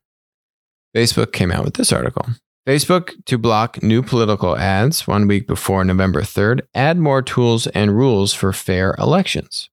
Facebook 0.95 1.33
came 1.33 1.51
out 1.51 1.64
with 1.64 1.75
this 1.75 1.92
article. 1.92 2.27
Facebook 2.66 3.12
to 3.25 3.38
block 3.38 3.83
new 3.83 4.03
political 4.03 4.57
ads 4.57 5.07
one 5.07 5.27
week 5.27 5.48
before 5.48 5.85
November 5.85 6.22
3rd, 6.22 6.61
add 6.75 6.96
more 6.96 7.20
tools 7.20 7.66
and 7.68 7.96
rules 7.96 8.33
for 8.33 8.53
fair 8.53 8.94
elections. 8.98 9.68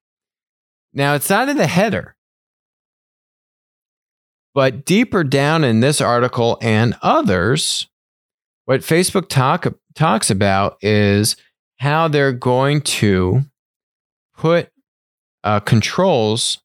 Now, 0.92 1.14
it's 1.14 1.30
not 1.30 1.50
in 1.50 1.58
the 1.58 1.68
header. 1.68 2.16
But 4.56 4.86
deeper 4.86 5.24
down 5.24 5.64
in 5.64 5.82
this 5.82 6.02
article 6.02 6.58
and 6.62 6.98
others, 7.04 7.88
what 8.66 8.82
Facebook 8.82 9.30
talk, 9.30 9.68
talks 9.94 10.32
about 10.32 10.78
is 10.82 11.36
how 11.78 12.08
they're 12.08 12.34
going 12.34 12.82
to 12.82 13.44
put 14.36 14.72
uh, 15.44 15.60
controls 15.60 16.60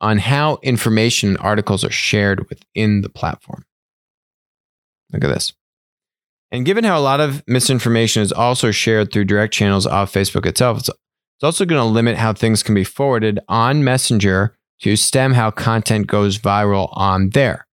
on 0.00 0.18
how 0.18 0.58
information 0.62 1.30
and 1.30 1.38
articles 1.38 1.82
are 1.82 1.90
shared 1.90 2.48
within 2.48 3.00
the 3.00 3.08
platform. 3.08 3.64
Look 5.12 5.24
at 5.24 5.28
this. 5.28 5.52
And 6.50 6.64
given 6.64 6.84
how 6.84 6.98
a 6.98 7.00
lot 7.00 7.20
of 7.20 7.42
misinformation 7.46 8.22
is 8.22 8.32
also 8.32 8.70
shared 8.70 9.12
through 9.12 9.24
direct 9.24 9.52
channels 9.52 9.86
off 9.86 10.12
Facebook 10.12 10.46
itself, 10.46 10.78
it's, 10.78 10.88
it's 10.88 11.44
also 11.44 11.64
going 11.64 11.80
to 11.80 11.84
limit 11.84 12.16
how 12.16 12.32
things 12.32 12.62
can 12.62 12.74
be 12.74 12.84
forwarded 12.84 13.40
on 13.48 13.84
Messenger 13.84 14.56
to 14.80 14.96
stem 14.96 15.32
how 15.32 15.50
content 15.50 16.06
goes 16.06 16.38
viral 16.38 16.88
on 16.92 17.30
there. 17.30 17.66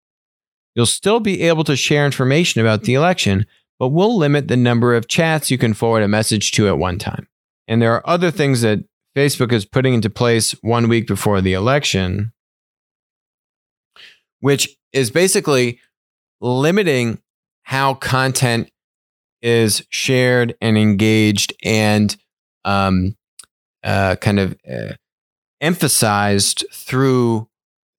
You'll 0.74 0.86
still 0.86 1.20
be 1.20 1.42
able 1.42 1.64
to 1.64 1.76
share 1.76 2.06
information 2.06 2.60
about 2.60 2.84
the 2.84 2.94
election, 2.94 3.46
but 3.78 3.88
we'll 3.88 4.16
limit 4.16 4.48
the 4.48 4.56
number 4.56 4.94
of 4.94 5.08
chats 5.08 5.50
you 5.50 5.58
can 5.58 5.74
forward 5.74 6.02
a 6.02 6.08
message 6.08 6.52
to 6.52 6.68
at 6.68 6.78
one 6.78 6.98
time. 6.98 7.26
And 7.66 7.80
there 7.82 7.94
are 7.94 8.08
other 8.08 8.30
things 8.30 8.60
that 8.60 8.84
Facebook 9.16 9.52
is 9.52 9.64
putting 9.64 9.94
into 9.94 10.10
place 10.10 10.52
one 10.62 10.88
week 10.88 11.06
before 11.06 11.40
the 11.40 11.54
election, 11.54 12.32
which 14.40 14.76
is 14.92 15.10
basically 15.10 15.80
limiting 16.40 17.20
how 17.64 17.94
content 17.94 18.70
is 19.42 19.84
shared 19.90 20.54
and 20.60 20.76
engaged 20.76 21.52
and 21.64 22.16
um, 22.64 23.16
uh, 23.84 24.16
kind 24.16 24.38
of 24.38 24.56
uh, 24.70 24.94
emphasized 25.60 26.64
through 26.72 27.48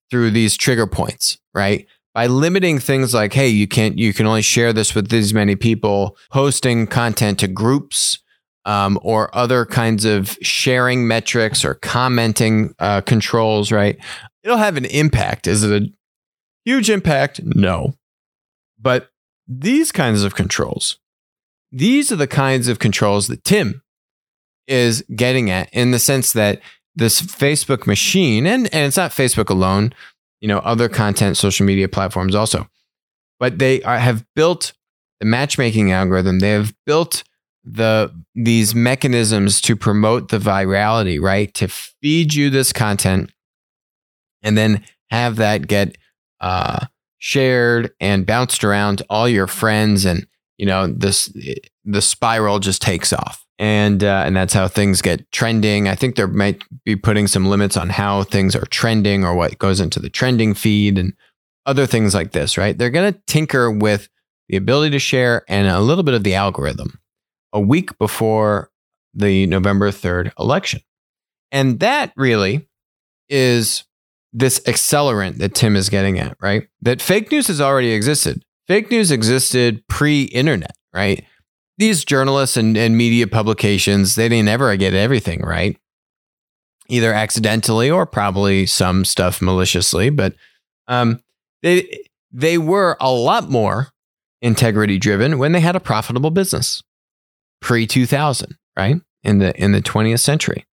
through 0.10 0.30
these 0.30 0.58
trigger 0.58 0.86
points, 0.86 1.38
right? 1.54 1.88
By 2.14 2.28
limiting 2.28 2.80
things 2.80 3.14
like, 3.14 3.32
hey, 3.32 3.48
you 3.48 3.66
can't, 3.66 3.98
you 3.98 4.14
can 4.14 4.26
only 4.26 4.42
share 4.42 4.74
this 4.74 4.94
with 4.94 5.10
these 5.10 5.34
many 5.34 5.56
people, 5.56 6.18
posting 6.30 6.86
content 6.86 7.40
to 7.40 7.48
groups, 7.48 8.20
um, 8.66 9.00
or 9.02 9.36
other 9.36 9.66
kinds 9.66 10.06
of 10.06 10.38
sharing 10.42 11.08
metrics 11.08 11.66
or 11.66 11.76
commenting 11.76 12.76
uh, 12.80 13.02
controls, 13.02 13.72
right? 13.72 13.98
It'll 14.44 14.58
have 14.58 14.78
an 14.78 14.86
impact. 14.86 15.48
Is 15.48 15.64
it 15.64 15.84
a 15.84 15.88
huge 16.66 16.90
impact? 16.90 17.42
No. 17.44 17.96
But 18.82 19.12
these 19.48 19.92
kinds 19.92 20.24
of 20.24 20.36
controls, 20.36 20.98
these 21.72 22.12
are 22.12 22.18
the 22.18 22.28
kinds 22.28 22.68
of 22.68 22.80
controls 22.80 23.28
that 23.28 23.44
Tim 23.44 23.82
is 24.68 25.04
getting 25.16 25.50
at 25.50 25.70
in 25.74 25.92
the 25.92 26.00
sense 26.00 26.34
that 26.34 26.62
this 26.96 27.22
Facebook 27.22 27.88
machine, 27.88 28.46
and, 28.46 28.74
and 28.74 28.88
it's 28.88 28.98
not 28.98 29.12
Facebook 29.12 29.50
alone, 29.50 29.94
you 30.40 30.48
know, 30.48 30.60
other 30.60 30.90
content 30.90 31.38
social 31.38 31.66
media 31.66 31.88
platforms 31.88 32.36
also, 32.36 32.68
but 33.40 33.60
they 33.60 33.82
are, 33.84 33.98
have 33.98 34.26
built 34.36 34.74
the 35.20 35.26
matchmaking 35.26 35.92
algorithm. 35.92 36.40
They 36.40 36.52
have 36.52 36.74
built 36.86 37.24
the 37.64 38.12
these 38.34 38.74
mechanisms 38.74 39.62
to 39.62 39.76
promote 39.76 40.30
the 40.30 40.40
virality, 40.40 41.22
right? 41.22 41.54
To 41.56 41.68
feed 41.68 42.34
you 42.34 42.50
this 42.50 42.74
content 42.74 43.32
and 44.42 44.58
then 44.58 44.84
have 45.12 45.36
that 45.38 45.68
get 45.68 45.98
uh, 46.40 46.88
shared 47.22 47.94
and 48.00 48.26
bounced 48.26 48.64
around 48.64 48.98
to 48.98 49.06
all 49.08 49.30
your 49.30 49.46
friends 49.46 50.06
and 50.06 50.26
you 50.58 50.66
know 50.66 50.88
this 50.88 51.32
the 51.86 52.02
spiral 52.02 52.58
just 52.60 52.82
takes 52.82 53.14
off 53.14 53.46
and 53.62 54.04
uh, 54.04 54.24
and 54.26 54.36
that's 54.36 54.56
how 54.56 54.68
things 54.68 55.04
get 55.04 55.32
trending. 55.32 55.88
I 55.88 55.94
think 55.94 56.16
there 56.16 56.28
might 56.28 56.64
be 56.84 56.96
putting 56.96 57.28
some 57.28 57.46
limits 57.46 57.78
on 57.78 57.90
how 57.90 58.24
things 58.24 58.56
are 58.56 58.66
trending 58.66 59.24
or 59.24 59.36
what 59.36 59.60
goes 59.60 59.80
into 59.80 60.00
the 60.00 60.10
trending 60.10 60.56
feed 60.56 60.98
and 60.98 61.14
other 61.68 61.86
things 61.86 62.16
like 62.16 62.32
this. 62.32 62.58
Right? 62.58 62.76
They're 62.76 62.90
going 62.90 63.14
to 63.14 63.22
tinker 63.28 63.70
with 63.70 64.10
the 64.50 64.58
ability 64.58 64.90
to 64.94 65.00
share 65.00 65.44
and 65.48 65.68
a 65.68 65.80
little 65.80 66.04
bit 66.04 66.16
of 66.16 66.24
the 66.24 66.34
algorithm 66.34 67.00
a 67.54 67.62
week 67.62 67.96
before 68.00 68.72
the 69.14 69.46
November 69.46 69.92
third 69.92 70.34
election, 70.40 70.82
and 71.52 71.80
that 71.82 72.14
really 72.18 72.68
is 73.30 73.84
this 74.34 74.60
accelerant 74.62 75.38
that 75.38 75.54
Tim 75.54 75.76
is 75.76 75.90
getting 75.90 76.20
at. 76.20 76.38
Right? 76.42 76.68
That 76.82 77.02
fake 77.02 77.32
news 77.32 77.48
has 77.48 77.62
already 77.62 77.92
existed. 77.92 78.44
Fake 78.68 78.92
news 78.92 79.12
existed 79.12 79.88
pre-internet. 79.88 80.76
Right? 80.94 81.26
these 81.82 82.06
journalists 82.06 82.58
and, 82.58 82.78
and 82.78 82.96
media 82.96 83.26
publications, 83.26 84.14
they 84.14 84.30
didn't 84.30 84.50
ever 84.50 84.76
get 84.76 84.94
everything 84.94 85.42
right, 85.42 85.76
either 86.90 87.12
accidentally 87.12 87.90
or 87.90 88.06
probably 88.06 88.68
some 88.68 89.04
stuff 89.04 89.42
maliciously. 89.42 90.12
But 90.12 90.36
um, 90.88 91.24
they 91.64 92.04
they 92.32 92.60
were 92.60 92.98
a 93.00 93.12
lot 93.12 93.50
more 93.50 93.90
integrity 94.44 95.00
driven 95.00 95.40
when 95.40 95.54
they 95.54 95.60
had 95.60 95.76
a 95.76 95.80
profitable 95.80 96.30
business 96.30 96.84
pre 97.62 97.88
2000, 97.88 98.56
right? 98.78 98.98
In 99.24 99.40
the 99.40 99.60
in 99.60 99.72
the 99.72 99.82
20th 99.82 100.20
century. 100.20 100.68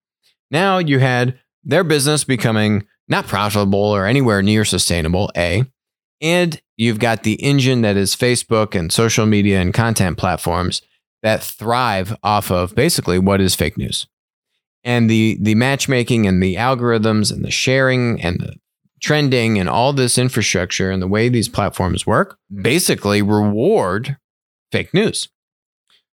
Now 0.51 0.77
you 0.77 0.99
had 0.99 1.39
their 1.65 1.85
business 1.85 2.23
becoming 2.23 2.87
not 3.09 3.27
profitable 3.27 3.79
or 3.79 4.07
anywhere 4.07 4.43
near 4.43 4.65
sustainable, 4.65 5.31
A. 5.37 5.65
And 6.21 6.61
you've 6.77 6.99
got 6.99 7.23
the 7.23 7.35
engine 7.35 7.83
that 7.83 7.97
is 7.97 8.17
Facebook 8.17 8.75
and 8.75 8.93
social 8.93 9.27
media 9.27 9.61
and 9.61 9.73
content 9.73 10.19
platforms 10.19 10.83
that 11.23 11.43
thrive 11.43 12.17
off 12.23 12.51
of 12.51 12.75
basically 12.75 13.19
what 13.19 13.41
is 13.41 13.55
fake 13.55 13.77
news. 13.77 14.07
And 14.85 15.11
the 15.11 15.39
the 15.41 15.55
matchmaking 15.55 16.27
and 16.27 16.43
the 16.43 16.55
algorithms 16.55 17.33
and 17.33 17.45
the 17.45 17.51
sharing 17.51 18.21
and 18.23 18.41
the 18.41 18.55
trending 19.01 19.59
and 19.59 19.69
all 19.69 19.93
this 19.93 20.19
infrastructure 20.19 20.91
and 20.91 21.03
the 21.03 21.09
way 21.09 21.29
these 21.29 21.49
platforms 21.49 22.07
work 22.07 22.39
basically 22.63 23.23
reward 23.23 24.17
fake 24.73 24.93
news. 24.93 25.29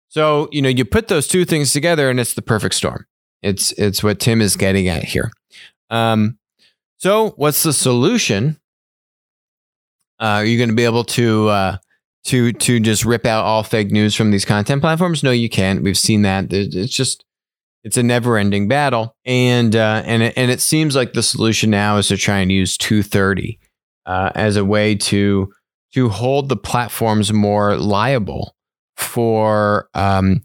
So, 0.10 0.48
you 0.52 0.62
know, 0.62 0.70
you 0.70 0.86
put 0.86 1.08
those 1.08 1.28
two 1.28 1.46
things 1.46 1.74
together 1.74 2.10
and 2.10 2.20
it's 2.20 2.34
the 2.34 2.42
perfect 2.42 2.76
storm. 2.76 3.06
It's 3.42 3.72
it's 3.74 4.04
what 4.04 4.20
Tim 4.20 4.42
is 4.42 4.56
getting 4.56 4.88
at 4.88 5.04
here. 5.04 5.32
Um, 5.90 6.38
so 7.06 7.36
what's 7.38 7.62
the 7.62 7.72
solution? 7.72 8.60
Uh, 10.20 10.42
are 10.42 10.46
you 10.46 10.58
going 10.58 10.70
to 10.70 10.76
be 10.76 10.86
able 10.86 11.04
to 11.04 11.50
uh, 11.50 11.78
to 12.24 12.52
to 12.52 12.80
just 12.80 13.06
rip 13.06 13.28
out 13.28 13.46
all 13.46 13.62
fake 13.62 13.92
news 13.92 14.16
from 14.16 14.32
these 14.32 14.44
content 14.44 14.82
platforms? 14.82 15.22
No, 15.22 15.30
you 15.30 15.48
can't. 15.48 15.84
We've 15.84 16.00
seen 16.00 16.24
that. 16.24 16.52
It's 16.52 16.92
just 16.92 17.24
it's 17.84 17.96
a 17.96 18.02
never-ending 18.02 18.68
battle, 18.68 19.16
and 19.24 19.76
uh, 19.76 20.02
and 20.04 20.24
it, 20.24 20.34
and 20.36 20.50
it 20.50 20.62
seems 20.62 20.96
like 20.96 21.14
the 21.14 21.22
solution 21.22 21.70
now 21.70 21.98
is 21.98 22.08
to 22.08 22.18
try 22.18 22.40
and 22.40 22.52
use 22.52 22.76
230 22.76 23.60
uh, 24.08 24.32
as 24.34 24.56
a 24.56 24.66
way 24.66 24.96
to 24.96 25.54
to 25.94 26.10
hold 26.10 26.50
the 26.50 26.58
platforms 26.58 27.32
more 27.32 27.78
liable 27.78 28.56
for 28.98 29.90
um, 29.94 30.42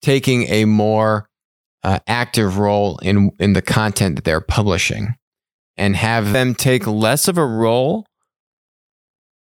taking 0.00 0.44
a 0.44 0.64
more 0.64 1.29
uh, 1.82 1.98
active 2.06 2.58
role 2.58 2.98
in 2.98 3.30
in 3.38 3.52
the 3.52 3.62
content 3.62 4.16
that 4.16 4.24
they're 4.24 4.40
publishing, 4.40 5.14
and 5.76 5.96
have 5.96 6.32
them 6.32 6.54
take 6.54 6.86
less 6.86 7.28
of 7.28 7.38
a 7.38 7.46
role 7.46 8.06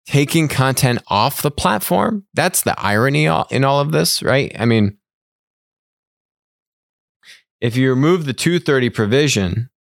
taking 0.06 0.48
content 0.48 1.02
off 1.08 1.42
the 1.42 1.50
platform. 1.50 2.26
That's 2.34 2.62
the 2.62 2.78
irony 2.78 3.24
in 3.24 3.64
all 3.64 3.80
of 3.80 3.92
this, 3.92 4.22
right? 4.22 4.54
I 4.58 4.64
mean, 4.64 4.98
if 7.60 7.76
you 7.76 7.88
remove 7.90 8.26
the 8.26 8.34
230 8.34 8.90
provision 8.90 9.70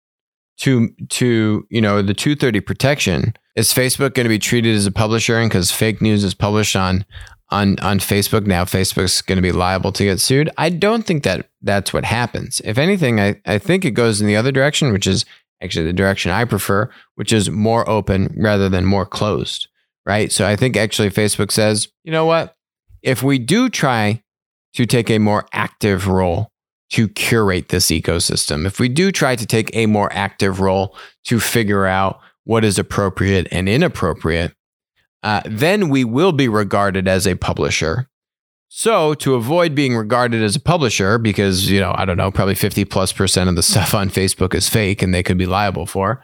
to 0.56 0.90
to 1.10 1.66
you 1.68 1.80
know 1.80 2.00
the 2.00 2.14
230 2.14 2.60
protection, 2.60 3.34
is 3.56 3.72
Facebook 3.72 4.14
going 4.14 4.24
to 4.24 4.28
be 4.28 4.38
treated 4.38 4.74
as 4.74 4.86
a 4.86 4.92
publisher? 4.92 5.42
Because 5.42 5.70
fake 5.70 6.00
news 6.00 6.24
is 6.24 6.34
published 6.34 6.76
on 6.76 7.04
on 7.50 7.78
on 7.80 7.98
Facebook 7.98 8.46
now, 8.46 8.64
Facebook's 8.64 9.20
going 9.22 9.36
to 9.36 9.42
be 9.42 9.52
liable 9.52 9.92
to 9.92 10.04
get 10.04 10.20
sued. 10.20 10.50
I 10.56 10.70
don't 10.70 11.04
think 11.04 11.22
that 11.24 11.48
that's 11.62 11.92
what 11.92 12.04
happens. 12.04 12.60
If 12.64 12.78
anything, 12.78 13.20
I, 13.20 13.40
I 13.46 13.58
think 13.58 13.84
it 13.84 13.92
goes 13.92 14.20
in 14.20 14.26
the 14.26 14.36
other 14.36 14.52
direction, 14.52 14.92
which 14.92 15.06
is 15.06 15.24
actually 15.62 15.86
the 15.86 15.92
direction 15.92 16.30
I 16.30 16.44
prefer, 16.44 16.90
which 17.14 17.32
is 17.32 17.50
more 17.50 17.88
open 17.88 18.34
rather 18.36 18.68
than 18.68 18.84
more 18.84 19.06
closed 19.06 19.68
right? 20.06 20.30
So 20.30 20.46
I 20.46 20.56
think 20.56 20.76
actually 20.76 21.10
Facebook 21.10 21.50
says, 21.50 21.88
you 22.04 22.12
know 22.12 22.26
what? 22.26 22.54
If 23.02 23.22
we 23.22 23.38
do 23.38 23.68
try 23.68 24.22
to 24.74 24.86
take 24.86 25.10
a 25.10 25.18
more 25.18 25.46
active 25.52 26.08
role 26.08 26.50
to 26.90 27.08
curate 27.08 27.68
this 27.68 27.86
ecosystem, 27.86 28.66
if 28.66 28.78
we 28.78 28.88
do 28.88 29.10
try 29.12 29.36
to 29.36 29.46
take 29.46 29.74
a 29.74 29.86
more 29.86 30.12
active 30.12 30.60
role 30.60 30.96
to 31.24 31.40
figure 31.40 31.86
out 31.86 32.20
what 32.44 32.64
is 32.64 32.78
appropriate 32.78 33.48
and 33.50 33.68
inappropriate, 33.68 34.54
uh, 35.24 35.40
then 35.46 35.88
we 35.88 36.04
will 36.04 36.32
be 36.32 36.48
regarded 36.48 37.08
as 37.08 37.26
a 37.26 37.34
publisher. 37.34 38.08
So 38.68 39.14
to 39.14 39.34
avoid 39.34 39.74
being 39.74 39.96
regarded 39.96 40.42
as 40.42 40.54
a 40.54 40.60
publisher, 40.60 41.16
because, 41.16 41.70
you 41.70 41.80
know, 41.80 41.94
I 41.96 42.04
don't 42.04 42.18
know, 42.18 42.30
probably 42.30 42.54
50 42.54 42.84
plus 42.84 43.12
percent 43.12 43.48
of 43.48 43.56
the 43.56 43.62
stuff 43.72 43.94
on 43.94 44.10
Facebook 44.10 44.54
is 44.54 44.68
fake 44.68 45.02
and 45.02 45.14
they 45.14 45.22
could 45.22 45.38
be 45.38 45.46
liable 45.46 45.86
for, 45.86 46.22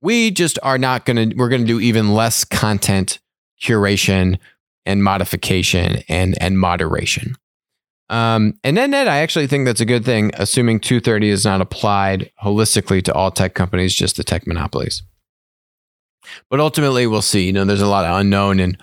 we 0.00 0.30
just 0.30 0.58
are 0.62 0.78
not 0.78 1.04
going 1.04 1.30
to, 1.30 1.36
we're 1.36 1.50
going 1.50 1.60
to 1.60 1.66
do 1.66 1.80
even 1.80 2.14
less 2.14 2.44
content 2.44 3.18
curation 3.60 4.38
and 4.86 5.04
modification 5.04 6.02
and, 6.08 6.40
and 6.40 6.58
moderation. 6.58 7.36
Um, 8.08 8.54
and 8.64 8.74
then, 8.78 8.94
I 8.94 9.18
actually 9.18 9.48
think 9.48 9.66
that's 9.66 9.82
a 9.82 9.84
good 9.84 10.06
thing, 10.06 10.30
assuming 10.34 10.80
230 10.80 11.28
is 11.28 11.44
not 11.44 11.60
applied 11.60 12.30
holistically 12.42 13.02
to 13.02 13.12
all 13.12 13.30
tech 13.30 13.52
companies, 13.52 13.94
just 13.94 14.16
the 14.16 14.24
tech 14.24 14.46
monopolies. 14.46 15.02
But 16.50 16.60
ultimately, 16.60 17.06
we'll 17.06 17.22
see. 17.22 17.46
You 17.46 17.52
know, 17.52 17.64
there's 17.64 17.80
a 17.80 17.86
lot 17.86 18.04
of 18.04 18.18
unknown 18.18 18.60
and 18.60 18.76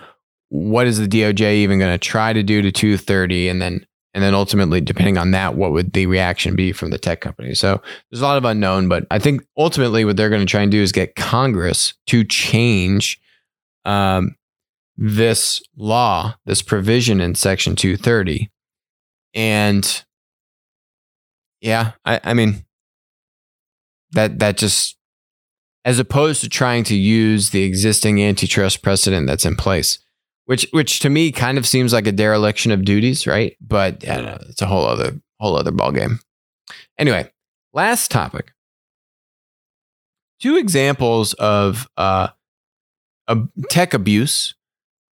what 0.48 0.86
is 0.86 0.98
the 0.98 1.08
DOJ 1.08 1.56
even 1.56 1.78
going 1.78 1.92
to 1.92 1.98
try 1.98 2.32
to 2.32 2.42
do 2.42 2.62
to 2.62 2.70
230? 2.70 3.48
And 3.48 3.60
then 3.60 3.86
and 4.16 4.24
then 4.24 4.34
ultimately, 4.34 4.80
depending 4.80 5.18
on 5.18 5.32
that, 5.32 5.56
what 5.56 5.72
would 5.72 5.92
the 5.92 6.06
reaction 6.06 6.56
be 6.56 6.72
from 6.72 6.88
the 6.88 6.96
tech 6.96 7.20
company? 7.20 7.52
So 7.52 7.82
there's 8.10 8.22
a 8.22 8.24
lot 8.24 8.38
of 8.38 8.46
unknown, 8.46 8.88
but 8.88 9.06
I 9.10 9.18
think 9.18 9.42
ultimately 9.58 10.06
what 10.06 10.16
they're 10.16 10.30
going 10.30 10.40
to 10.40 10.50
try 10.50 10.62
and 10.62 10.72
do 10.72 10.80
is 10.80 10.90
get 10.90 11.16
Congress 11.16 11.92
to 12.06 12.24
change 12.24 13.20
um, 13.84 14.34
this 14.96 15.62
law, 15.76 16.34
this 16.46 16.62
provision 16.62 17.20
in 17.20 17.34
Section 17.34 17.76
230. 17.76 18.50
And 19.34 20.04
yeah, 21.60 21.92
I, 22.06 22.18
I 22.24 22.32
mean, 22.32 22.64
that 24.12 24.38
that 24.38 24.56
just 24.56 24.95
as 25.86 26.00
opposed 26.00 26.40
to 26.40 26.48
trying 26.48 26.82
to 26.82 26.96
use 26.96 27.50
the 27.50 27.62
existing 27.62 28.20
antitrust 28.20 28.82
precedent 28.82 29.28
that's 29.28 29.46
in 29.46 29.54
place, 29.54 30.00
which 30.44 30.66
which 30.72 30.98
to 30.98 31.08
me 31.08 31.30
kind 31.30 31.56
of 31.56 31.66
seems 31.66 31.92
like 31.92 32.08
a 32.08 32.12
dereliction 32.12 32.72
of 32.72 32.84
duties, 32.84 33.26
right? 33.26 33.56
But 33.60 34.06
I 34.06 34.16
don't 34.16 34.26
know, 34.26 34.38
it's 34.50 34.60
a 34.60 34.66
whole 34.66 34.84
other 34.84 35.18
whole 35.38 35.56
other 35.56 35.70
ballgame. 35.70 36.18
Anyway, 36.98 37.30
last 37.72 38.10
topic. 38.10 38.52
Two 40.40 40.56
examples 40.56 41.32
of 41.34 41.88
uh, 41.96 42.28
a 43.28 43.38
tech 43.70 43.94
abuse 43.94 44.54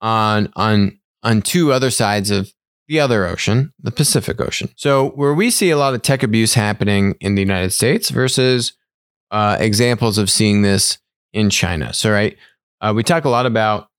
on 0.01 0.51
on 0.55 0.99
on 1.21 1.43
two 1.43 1.71
other 1.71 1.91
sides 1.91 2.31
of 2.31 2.51
the 2.87 2.99
other 2.99 3.25
ocean, 3.25 3.73
the 3.79 3.91
Pacific 3.91 4.41
Ocean. 4.41 4.69
So 4.75 5.09
where 5.11 5.33
we 5.33 5.51
see 5.51 5.69
a 5.69 5.77
lot 5.77 5.93
of 5.93 6.01
tech 6.01 6.23
abuse 6.23 6.55
happening 6.55 7.15
in 7.21 7.35
the 7.35 7.41
United 7.41 7.71
States 7.71 8.09
versus 8.09 8.73
uh, 9.33 9.57
examples 9.59 10.19
of 10.19 10.29
seeing 10.29 10.61
this 10.61 10.99
in 11.33 11.49
China. 11.49 11.91
So 11.91 12.11
right, 12.11 12.37
uh, 12.79 12.93
we 12.95 13.03
talk 13.03 13.25
a 13.25 13.29
lot 13.29 13.47
about 13.47 13.89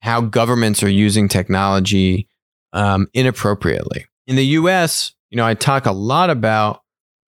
how 0.00 0.20
governments 0.20 0.82
are 0.82 0.90
using 0.90 1.28
technology 1.28 2.28
um, 2.72 3.06
inappropriately. 3.14 4.06
In 4.26 4.34
the 4.34 4.44
US, 4.46 5.14
you 5.30 5.36
know, 5.36 5.46
I 5.46 5.54
talk 5.54 5.86
a 5.86 5.92
lot 5.92 6.30
about 6.30 6.82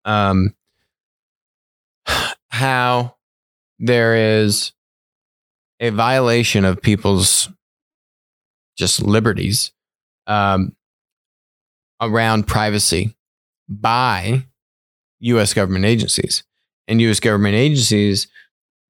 um, 0.03 0.55
how 2.49 3.15
there 3.77 4.41
is 4.41 4.73
a 5.79 5.91
violation 5.91 6.65
of 6.65 6.81
people's 6.81 7.49
just 8.75 9.03
liberties 9.03 9.71
um, 10.25 10.75
around 12.01 12.47
privacy 12.47 13.15
by 13.69 14.43
US 15.19 15.53
government 15.53 15.85
agencies 15.85 16.43
and 16.87 17.01
US 17.01 17.19
government 17.19 17.55
agencies 17.55 18.27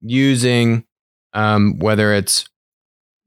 using 0.01 0.85
um, 1.33 1.79
whether 1.79 2.13
it's 2.13 2.45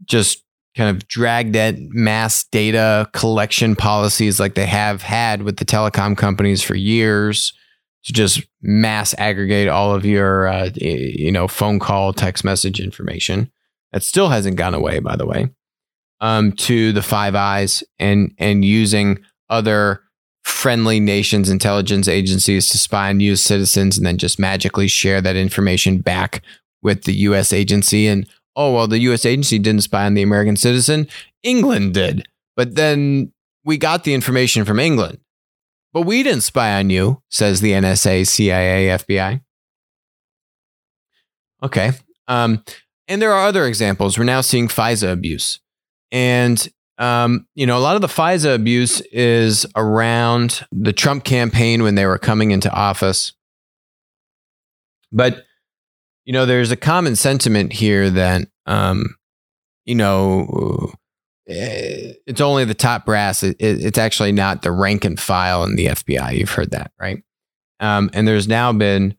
just 0.04 0.42
kind 0.76 0.94
of 0.94 1.08
dragged 1.08 1.56
at 1.56 1.76
mass 1.78 2.44
data 2.44 3.08
collection 3.12 3.74
policies 3.74 4.38
like 4.38 4.54
they 4.54 4.66
have 4.66 5.02
had 5.02 5.42
with 5.42 5.56
the 5.56 5.64
telecom 5.64 6.16
companies 6.16 6.62
for 6.62 6.74
years 6.74 7.54
to 8.04 8.12
just 8.12 8.42
mass 8.62 9.14
aggregate 9.18 9.68
all 9.68 9.94
of 9.94 10.04
your 10.04 10.46
uh, 10.46 10.70
you 10.74 11.32
know 11.32 11.48
phone 11.48 11.78
call 11.78 12.12
text 12.12 12.44
message 12.44 12.80
information. 12.80 13.50
That 13.92 14.02
still 14.02 14.28
hasn't 14.28 14.56
gone 14.56 14.74
away 14.74 14.98
by 14.98 15.16
the 15.16 15.26
way 15.26 15.48
um, 16.20 16.52
to 16.52 16.92
the 16.92 17.02
five 17.02 17.34
eyes 17.34 17.82
and 17.98 18.32
and 18.38 18.64
using 18.64 19.18
other 19.48 20.02
friendly 20.46 21.00
nations 21.00 21.50
intelligence 21.50 22.06
agencies 22.06 22.68
to 22.68 22.78
spy 22.78 23.10
on 23.10 23.20
us 23.20 23.42
citizens 23.42 23.98
and 23.98 24.06
then 24.06 24.16
just 24.16 24.38
magically 24.38 24.86
share 24.86 25.20
that 25.20 25.34
information 25.34 25.98
back 25.98 26.42
with 26.82 27.02
the 27.02 27.14
us 27.14 27.52
agency 27.52 28.06
and 28.06 28.28
oh, 28.54 28.72
well, 28.72 28.86
the 28.86 29.00
US 29.00 29.26
agency 29.26 29.58
didn't 29.58 29.82
spy 29.82 30.06
on 30.06 30.14
the 30.14 30.22
American 30.22 30.56
citizen. 30.56 31.08
England 31.42 31.94
did. 31.94 32.26
But 32.56 32.74
then 32.74 33.32
we 33.64 33.76
got 33.76 34.04
the 34.04 34.14
information 34.14 34.64
from 34.64 34.80
England. 34.80 35.18
But 35.92 36.02
we 36.02 36.22
didn't 36.22 36.42
spy 36.42 36.78
on 36.78 36.90
you, 36.90 37.22
says 37.30 37.60
the 37.60 37.72
NSA, 37.72 38.26
CIA, 38.26 38.86
FBI. 38.98 39.40
Okay. 41.62 41.92
Um, 42.28 42.62
and 43.08 43.20
there 43.20 43.32
are 43.32 43.46
other 43.46 43.66
examples. 43.66 44.18
We're 44.18 44.24
now 44.24 44.40
seeing 44.40 44.68
FISA 44.68 45.12
abuse. 45.12 45.60
And, 46.12 46.68
um, 46.98 47.46
you 47.54 47.66
know, 47.66 47.76
a 47.76 47.80
lot 47.80 47.96
of 47.96 48.02
the 48.02 48.08
FISA 48.08 48.54
abuse 48.54 49.00
is 49.12 49.66
around 49.76 50.66
the 50.72 50.92
Trump 50.92 51.24
campaign 51.24 51.82
when 51.82 51.94
they 51.94 52.06
were 52.06 52.18
coming 52.18 52.50
into 52.50 52.70
office. 52.72 53.32
But 55.12 55.44
you 56.26 56.32
know, 56.32 56.44
there's 56.44 56.72
a 56.72 56.76
common 56.76 57.16
sentiment 57.16 57.72
here 57.72 58.10
that, 58.10 58.48
um, 58.66 59.14
you 59.84 59.94
know, 59.94 60.92
eh, 61.48 62.14
it's 62.26 62.40
only 62.40 62.64
the 62.64 62.74
top 62.74 63.06
brass. 63.06 63.44
It, 63.44 63.56
it, 63.60 63.84
it's 63.84 63.98
actually 63.98 64.32
not 64.32 64.62
the 64.62 64.72
rank 64.72 65.04
and 65.04 65.18
file 65.18 65.62
in 65.62 65.76
the 65.76 65.86
FBI. 65.86 66.36
You've 66.36 66.50
heard 66.50 66.72
that, 66.72 66.90
right? 67.00 67.22
Um, 67.78 68.10
and 68.12 68.26
there's 68.26 68.48
now 68.48 68.72
been, 68.72 69.16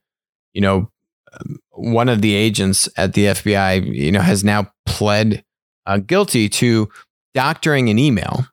you 0.53 0.59
know, 0.59 0.91
um, 1.31 1.59
one 1.71 2.09
of 2.09 2.21
the 2.21 2.35
agents 2.35 2.89
at 2.97 3.13
the 3.13 3.25
FBI, 3.25 3.95
you 3.95 4.11
know, 4.11 4.21
has 4.21 4.43
now 4.43 4.71
pled 4.85 5.45
uh, 5.85 5.99
guilty 5.99 6.49
to 6.49 6.89
doctoring 7.37 7.87
an 7.89 7.99
email, 7.99 8.47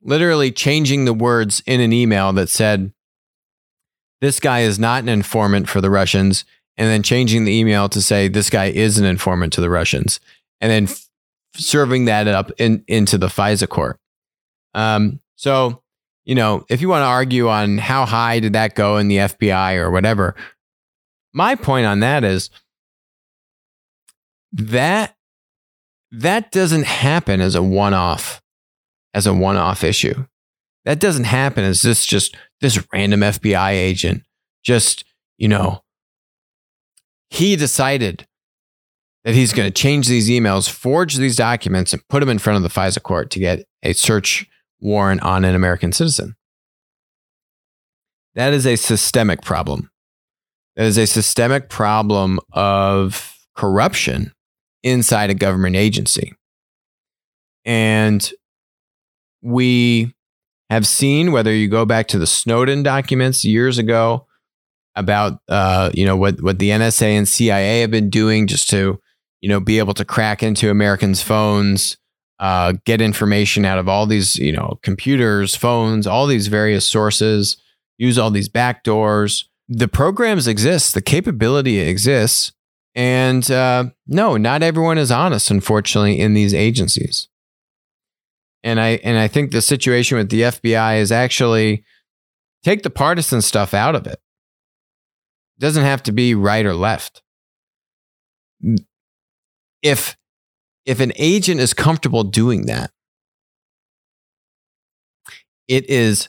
literally 0.00 0.52
changing 0.52 1.06
the 1.06 1.12
words 1.12 1.60
in 1.66 1.80
an 1.80 1.92
email 1.92 2.32
that 2.32 2.48
said, 2.48 2.92
"This 4.20 4.38
guy 4.38 4.60
is 4.60 4.78
not 4.78 5.02
an 5.02 5.08
informant 5.08 5.68
for 5.68 5.80
the 5.80 5.90
Russians." 5.90 6.44
and 6.76 6.88
then 6.88 7.02
changing 7.02 7.44
the 7.44 7.52
email 7.52 7.88
to 7.88 8.02
say 8.02 8.28
this 8.28 8.50
guy 8.50 8.66
is 8.66 8.98
an 8.98 9.04
informant 9.04 9.52
to 9.54 9.60
the 9.60 9.70
Russians, 9.70 10.20
and 10.60 10.70
then 10.70 10.84
f- 10.84 11.08
serving 11.54 12.04
that 12.06 12.28
up 12.28 12.50
in, 12.58 12.84
into 12.86 13.18
the 13.18 13.28
FISA 13.28 13.68
court. 13.68 13.98
Um, 14.74 15.20
so, 15.36 15.82
you 16.24 16.34
know, 16.34 16.66
if 16.68 16.80
you 16.82 16.88
want 16.88 17.02
to 17.02 17.06
argue 17.06 17.48
on 17.48 17.78
how 17.78 18.04
high 18.04 18.40
did 18.40 18.52
that 18.52 18.74
go 18.74 18.98
in 18.98 19.08
the 19.08 19.18
FBI 19.18 19.76
or 19.76 19.90
whatever, 19.90 20.34
my 21.32 21.54
point 21.54 21.86
on 21.86 22.00
that 22.00 22.24
is 22.24 22.50
that 24.52 25.15
that 26.12 26.52
doesn't 26.52 26.86
happen 26.86 27.40
as 27.40 27.54
a 27.54 27.62
one-off 27.62 28.40
as 29.14 29.26
a 29.26 29.32
one-off 29.34 29.82
issue. 29.82 30.26
That 30.84 31.00
doesn't 31.00 31.24
happen 31.24 31.64
as 31.64 31.82
this 31.82 32.04
just 32.04 32.36
this 32.60 32.86
random 32.92 33.20
FBI 33.20 33.70
agent 33.70 34.22
just, 34.62 35.04
you 35.38 35.48
know, 35.48 35.82
he 37.30 37.56
decided 37.56 38.26
that 39.24 39.34
he's 39.34 39.52
going 39.52 39.66
to 39.66 39.72
change 39.72 40.06
these 40.06 40.28
emails, 40.28 40.70
forge 40.70 41.16
these 41.16 41.34
documents, 41.34 41.92
and 41.92 42.06
put 42.08 42.20
them 42.20 42.28
in 42.28 42.38
front 42.38 42.56
of 42.58 42.62
the 42.62 42.68
FISA 42.68 43.02
court 43.02 43.30
to 43.30 43.40
get 43.40 43.64
a 43.82 43.92
search 43.92 44.46
warrant 44.80 45.22
on 45.22 45.44
an 45.44 45.54
American 45.54 45.92
citizen. 45.92 46.36
That 48.34 48.52
is 48.52 48.66
a 48.66 48.76
systemic 48.76 49.42
problem. 49.42 49.90
That 50.76 50.84
is 50.84 50.98
a 50.98 51.06
systemic 51.06 51.70
problem 51.70 52.38
of 52.52 53.34
corruption 53.56 54.32
inside 54.86 55.30
a 55.30 55.34
government 55.34 55.74
agency. 55.74 56.32
And 57.64 58.30
we 59.42 60.14
have 60.70 60.86
seen, 60.86 61.32
whether 61.32 61.52
you 61.52 61.68
go 61.68 61.84
back 61.84 62.06
to 62.08 62.18
the 62.18 62.26
Snowden 62.26 62.84
documents 62.84 63.44
years 63.44 63.78
ago, 63.78 64.26
about 64.94 65.40
uh, 65.48 65.90
you 65.92 66.06
know 66.06 66.16
what 66.16 66.40
what 66.40 66.58
the 66.58 66.70
NSA 66.70 67.06
and 67.06 67.28
CIA 67.28 67.82
have 67.82 67.90
been 67.90 68.08
doing 68.08 68.46
just 68.46 68.70
to 68.70 68.98
you 69.42 69.48
know 69.48 69.60
be 69.60 69.78
able 69.78 69.92
to 69.94 70.04
crack 70.04 70.42
into 70.42 70.70
Americans' 70.70 71.20
phones, 71.20 71.98
uh, 72.38 72.72
get 72.84 73.00
information 73.00 73.64
out 73.64 73.78
of 73.78 73.88
all 73.88 74.06
these 74.06 74.36
you 74.36 74.52
know 74.52 74.78
computers, 74.82 75.54
phones, 75.54 76.06
all 76.06 76.26
these 76.26 76.46
various 76.46 76.86
sources, 76.86 77.56
use 77.98 78.18
all 78.18 78.30
these 78.30 78.48
backdoors. 78.48 79.44
The 79.68 79.88
programs 79.88 80.46
exist, 80.46 80.94
the 80.94 81.02
capability 81.02 81.80
exists, 81.80 82.52
and 82.96 83.48
uh, 83.50 83.84
no, 84.08 84.36
not 84.36 84.64
everyone 84.64 84.98
is 84.98 85.12
honest, 85.12 85.50
unfortunately, 85.50 86.18
in 86.18 86.34
these 86.34 86.54
agencies. 86.54 87.28
And 88.64 88.80
I 88.80 88.98
and 89.04 89.16
I 89.16 89.28
think 89.28 89.52
the 89.52 89.62
situation 89.62 90.18
with 90.18 90.30
the 90.30 90.42
FBI 90.42 90.98
is 90.98 91.12
actually 91.12 91.84
take 92.64 92.82
the 92.82 92.90
partisan 92.90 93.40
stuff 93.42 93.72
out 93.72 93.94
of 93.94 94.08
it 94.08 94.20
it 95.56 95.60
doesn't 95.60 95.84
have 95.84 96.02
to 96.04 96.12
be 96.12 96.34
right 96.34 96.66
or 96.66 96.74
left. 96.74 97.22
If 99.82 100.16
if 100.84 101.00
an 101.00 101.12
agent 101.16 101.60
is 101.60 101.74
comfortable 101.74 102.24
doing 102.24 102.66
that, 102.66 102.90
it 105.68 105.88
is, 105.90 106.28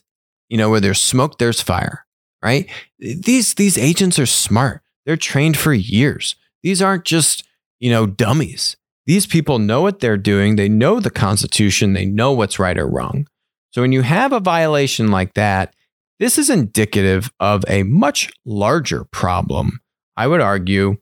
you 0.50 0.58
know, 0.58 0.70
where 0.70 0.80
there's 0.80 1.02
smoke, 1.02 1.38
there's 1.38 1.62
fire, 1.62 2.06
right? 2.42 2.70
These 3.00 3.56
these 3.56 3.78
agents 3.78 4.20
are 4.20 4.26
smart. 4.26 4.82
They're 5.06 5.18
trained 5.18 5.58
for 5.58 5.74
years. 5.74 6.36
These 6.68 6.82
aren't 6.82 7.06
just, 7.06 7.46
you 7.80 7.90
know, 7.90 8.06
dummies. 8.06 8.76
These 9.06 9.26
people 9.26 9.58
know 9.58 9.82
what 9.82 10.02
they're 10.02 10.18
doing. 10.18 10.58
They 10.58 10.68
know 10.68 11.00
the 11.00 11.10
Constitution. 11.10 11.94
They 11.94 12.06
know 12.06 12.34
what's 12.34 12.60
right 12.60 12.78
or 12.78 12.86
wrong. 12.86 13.26
So 13.72 13.82
when 13.82 13.94
you 13.94 14.02
have 14.02 14.34
a 14.34 14.42
violation 14.42 15.10
like 15.10 15.34
that, 15.36 15.74
this 16.20 16.38
is 16.38 16.50
indicative 16.50 17.32
of 17.40 17.64
a 17.70 17.84
much 17.84 18.30
larger 18.44 19.06
problem, 19.06 19.80
I 20.18 20.28
would 20.28 20.42
argue, 20.42 20.98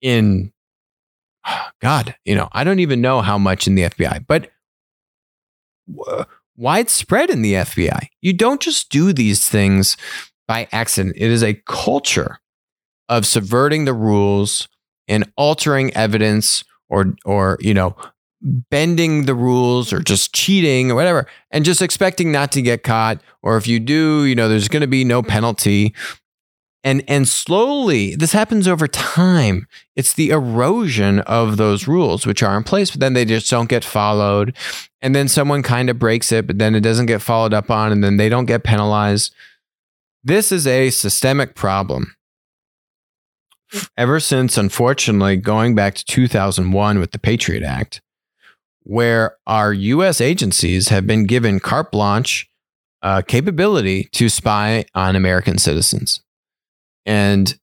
in 0.00 0.52
God, 1.80 2.14
you 2.24 2.36
know, 2.36 2.48
I 2.52 2.62
don't 2.62 2.78
even 2.78 3.00
know 3.00 3.20
how 3.20 3.36
much 3.36 3.66
in 3.66 3.74
the 3.74 3.90
FBI, 3.90 4.24
but 4.28 4.52
widespread 6.56 7.30
in 7.30 7.42
the 7.42 7.54
FBI. 7.54 8.06
You 8.22 8.32
don't 8.32 8.62
just 8.62 8.90
do 8.90 9.12
these 9.12 9.50
things 9.50 9.96
by 10.46 10.68
accident, 10.70 11.16
it 11.18 11.32
is 11.32 11.42
a 11.42 11.60
culture 11.66 12.38
of 13.08 13.26
subverting 13.26 13.86
the 13.86 13.92
rules 13.92 14.68
and 15.08 15.30
altering 15.36 15.94
evidence 15.94 16.64
or 16.88 17.14
or 17.24 17.58
you 17.60 17.74
know 17.74 17.96
bending 18.70 19.24
the 19.24 19.34
rules 19.34 19.92
or 19.92 20.00
just 20.00 20.34
cheating 20.34 20.90
or 20.90 20.94
whatever 20.94 21.26
and 21.50 21.64
just 21.64 21.80
expecting 21.80 22.30
not 22.30 22.52
to 22.52 22.60
get 22.60 22.82
caught. 22.82 23.20
Or 23.42 23.56
if 23.56 23.66
you 23.66 23.80
do 23.80 24.24
you 24.24 24.34
know 24.34 24.48
there's 24.48 24.68
going 24.68 24.82
to 24.82 24.86
be 24.86 25.04
no 25.04 25.22
penalty. 25.22 25.94
And 26.82 27.02
and 27.08 27.26
slowly 27.26 28.14
this 28.14 28.32
happens 28.32 28.68
over 28.68 28.86
time. 28.86 29.66
It's 29.96 30.12
the 30.12 30.30
erosion 30.30 31.20
of 31.20 31.56
those 31.56 31.88
rules 31.88 32.26
which 32.26 32.42
are 32.42 32.56
in 32.56 32.64
place 32.64 32.90
but 32.90 33.00
then 33.00 33.14
they 33.14 33.24
just 33.24 33.50
don't 33.50 33.68
get 33.68 33.84
followed. 33.84 34.54
And 35.00 35.14
then 35.14 35.28
someone 35.28 35.62
kind 35.62 35.88
of 35.88 35.98
breaks 35.98 36.32
it 36.32 36.46
but 36.46 36.58
then 36.58 36.74
it 36.74 36.80
doesn't 36.80 37.06
get 37.06 37.22
followed 37.22 37.54
up 37.54 37.70
on 37.70 37.92
and 37.92 38.04
then 38.04 38.18
they 38.18 38.28
don't 38.28 38.46
get 38.46 38.64
penalized. 38.64 39.34
This 40.22 40.52
is 40.52 40.66
a 40.66 40.88
systemic 40.90 41.54
problem 41.54 42.14
ever 43.96 44.20
since 44.20 44.56
unfortunately 44.56 45.36
going 45.36 45.74
back 45.74 45.94
to 45.94 46.04
2001 46.04 46.98
with 46.98 47.12
the 47.12 47.18
patriot 47.18 47.62
act 47.62 48.00
where 48.82 49.36
our 49.46 49.72
US 49.72 50.20
agencies 50.20 50.88
have 50.88 51.06
been 51.06 51.26
given 51.26 51.60
carte 51.60 51.90
blanche 51.90 52.48
uh, 53.02 53.22
capability 53.22 54.08
to 54.12 54.28
spy 54.28 54.84
on 54.94 55.16
American 55.16 55.58
citizens 55.58 56.22
and 57.06 57.58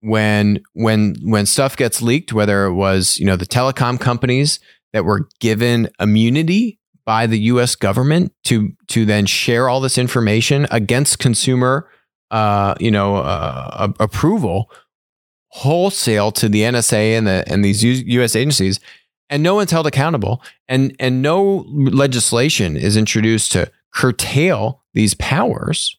when 0.00 0.62
when 0.72 1.16
when 1.22 1.46
stuff 1.46 1.76
gets 1.76 2.02
leaked, 2.02 2.32
whether 2.32 2.64
it 2.64 2.74
was 2.74 3.18
you 3.18 3.26
know 3.26 3.36
the 3.36 3.46
telecom 3.46 4.00
companies 4.00 4.60
that 4.92 5.04
were 5.04 5.28
given 5.40 5.88
immunity 6.00 6.78
by 7.04 7.26
the 7.26 7.38
U.S. 7.40 7.74
government 7.74 8.32
to 8.44 8.72
to 8.88 9.04
then 9.04 9.26
share 9.26 9.68
all 9.68 9.80
this 9.80 9.98
information 9.98 10.66
against 10.70 11.18
consumer 11.18 11.88
uh, 12.30 12.74
you 12.80 12.90
know 12.90 13.16
uh, 13.16 13.92
approval 14.00 14.70
wholesale 15.50 16.32
to 16.32 16.48
the 16.48 16.62
NSA 16.62 17.18
and 17.18 17.26
the 17.26 17.44
and 17.46 17.64
these 17.64 17.82
U.S. 17.84 18.34
agencies, 18.34 18.80
and 19.28 19.42
no 19.42 19.54
one's 19.54 19.70
held 19.70 19.86
accountable, 19.86 20.42
and 20.68 20.94
and 20.98 21.22
no 21.22 21.64
legislation 21.68 22.76
is 22.76 22.96
introduced 22.96 23.52
to 23.52 23.70
curtail 23.92 24.82
these 24.94 25.14
powers 25.14 25.96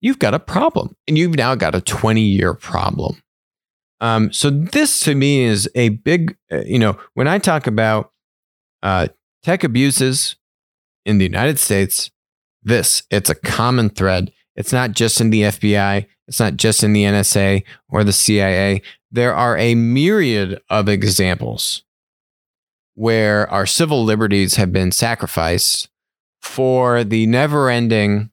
you've 0.00 0.18
got 0.18 0.34
a 0.34 0.38
problem 0.38 0.96
and 1.06 1.16
you've 1.16 1.36
now 1.36 1.54
got 1.54 1.74
a 1.74 1.80
20 1.80 2.20
year 2.20 2.54
problem. 2.54 3.22
Um, 4.00 4.32
so 4.32 4.48
this 4.48 5.00
to 5.00 5.14
me 5.14 5.42
is 5.42 5.68
a 5.74 5.90
big, 5.90 6.36
uh, 6.50 6.60
you 6.60 6.78
know, 6.78 6.98
when 7.14 7.28
I 7.28 7.38
talk 7.38 7.66
about 7.66 8.12
uh, 8.82 9.08
tech 9.42 9.62
abuses 9.62 10.36
in 11.04 11.18
the 11.18 11.24
United 11.24 11.58
States, 11.58 12.10
this 12.62 13.02
it's 13.10 13.30
a 13.30 13.34
common 13.34 13.90
thread. 13.90 14.32
It's 14.60 14.74
not 14.74 14.92
just 14.92 15.22
in 15.22 15.30
the 15.30 15.40
FBI. 15.40 16.06
It's 16.28 16.38
not 16.38 16.56
just 16.56 16.84
in 16.84 16.92
the 16.92 17.04
NSA 17.04 17.64
or 17.88 18.04
the 18.04 18.12
CIA. 18.12 18.82
There 19.10 19.34
are 19.34 19.56
a 19.56 19.74
myriad 19.74 20.60
of 20.68 20.86
examples 20.86 21.82
where 22.94 23.50
our 23.50 23.64
civil 23.64 24.04
liberties 24.04 24.56
have 24.56 24.70
been 24.70 24.92
sacrificed 24.92 25.88
for 26.42 27.04
the 27.04 27.24
never 27.24 27.70
ending 27.70 28.30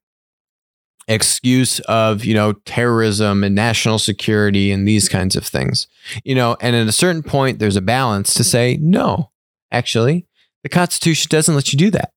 excuse 1.07 1.79
of 1.81 2.25
you 2.25 2.33
know 2.33 2.51
terrorism 2.65 3.41
and 3.41 3.55
national 3.55 3.97
security 3.97 4.69
and 4.69 4.85
these 4.85 5.07
kinds 5.07 5.37
of 5.37 5.45
things 5.45 5.87
you 6.25 6.35
know 6.35 6.57
and 6.59 6.75
at 6.75 6.85
a 6.85 6.91
certain 6.91 7.23
point 7.23 7.59
there's 7.59 7.77
a 7.77 7.81
balance 7.81 8.33
to 8.33 8.43
say 8.43 8.77
no 8.81 9.31
actually 9.71 10.27
the 10.63 10.69
constitution 10.69 11.29
doesn't 11.29 11.55
let 11.55 11.71
you 11.71 11.79
do 11.79 11.89
that 11.89 12.11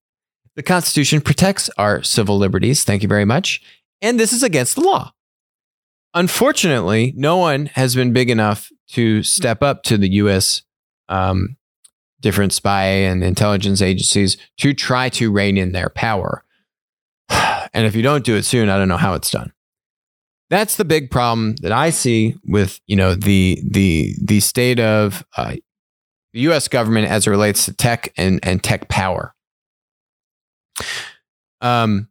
the 0.56 0.62
constitution 0.62 1.20
protects 1.20 1.70
our 1.78 2.02
civil 2.02 2.36
liberties 2.36 2.82
thank 2.82 3.00
you 3.00 3.08
very 3.08 3.24
much 3.24 3.62
and 4.02 4.18
this 4.18 4.32
is 4.32 4.42
against 4.42 4.74
the 4.74 4.80
law 4.80 5.12
unfortunately 6.14 7.12
no 7.16 7.36
one 7.36 7.66
has 7.66 7.94
been 7.94 8.12
big 8.12 8.30
enough 8.30 8.70
to 8.88 9.22
step 9.22 9.62
up 9.62 9.82
to 9.82 9.96
the 9.96 10.08
us 10.08 10.62
um, 11.08 11.56
different 12.20 12.52
spy 12.52 12.84
and 12.84 13.24
intelligence 13.24 13.82
agencies 13.82 14.36
to 14.58 14.74
try 14.74 15.08
to 15.08 15.32
rein 15.32 15.56
in 15.56 15.72
their 15.72 15.88
power 15.90 16.44
and 17.72 17.86
if 17.86 17.94
you 17.94 18.02
don't 18.02 18.24
do 18.24 18.36
it 18.36 18.44
soon, 18.44 18.68
I 18.68 18.78
don't 18.78 18.88
know 18.88 18.96
how 18.96 19.14
it's 19.14 19.30
done. 19.30 19.52
That's 20.48 20.76
the 20.76 20.84
big 20.84 21.10
problem 21.10 21.54
that 21.62 21.72
I 21.72 21.90
see 21.90 22.34
with 22.44 22.80
you 22.86 22.96
know 22.96 23.14
the 23.14 23.60
the 23.64 24.14
the 24.20 24.40
state 24.40 24.80
of 24.80 25.24
uh, 25.36 25.54
the 26.32 26.40
U.S. 26.40 26.66
government 26.66 27.08
as 27.08 27.26
it 27.26 27.30
relates 27.30 27.66
to 27.66 27.72
tech 27.72 28.12
and 28.16 28.40
and 28.42 28.62
tech 28.62 28.88
power. 28.88 29.34
Um, 31.60 32.08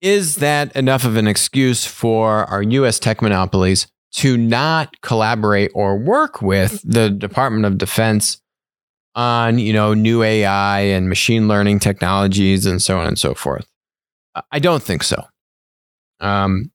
is 0.00 0.36
that 0.36 0.74
enough 0.76 1.04
of 1.04 1.16
an 1.16 1.26
excuse 1.26 1.84
for 1.84 2.44
our 2.44 2.62
U.S. 2.62 2.98
tech 2.98 3.20
monopolies 3.20 3.86
to 4.12 4.36
not 4.36 5.00
collaborate 5.02 5.70
or 5.74 5.98
work 5.98 6.40
with 6.40 6.80
the 6.84 7.10
Department 7.10 7.64
of 7.64 7.78
Defense 7.78 8.40
on 9.14 9.58
you 9.58 9.72
know 9.72 9.94
new 9.94 10.22
AI 10.22 10.80
and 10.80 11.08
machine 11.08 11.48
learning 11.48 11.80
technologies 11.80 12.66
and 12.66 12.80
so 12.80 12.98
on 12.98 13.06
and 13.06 13.18
so 13.18 13.34
forth? 13.34 13.66
I 14.52 14.58
don't 14.58 14.82
think 14.82 15.02
so. 15.02 15.24
Um, 16.20 16.70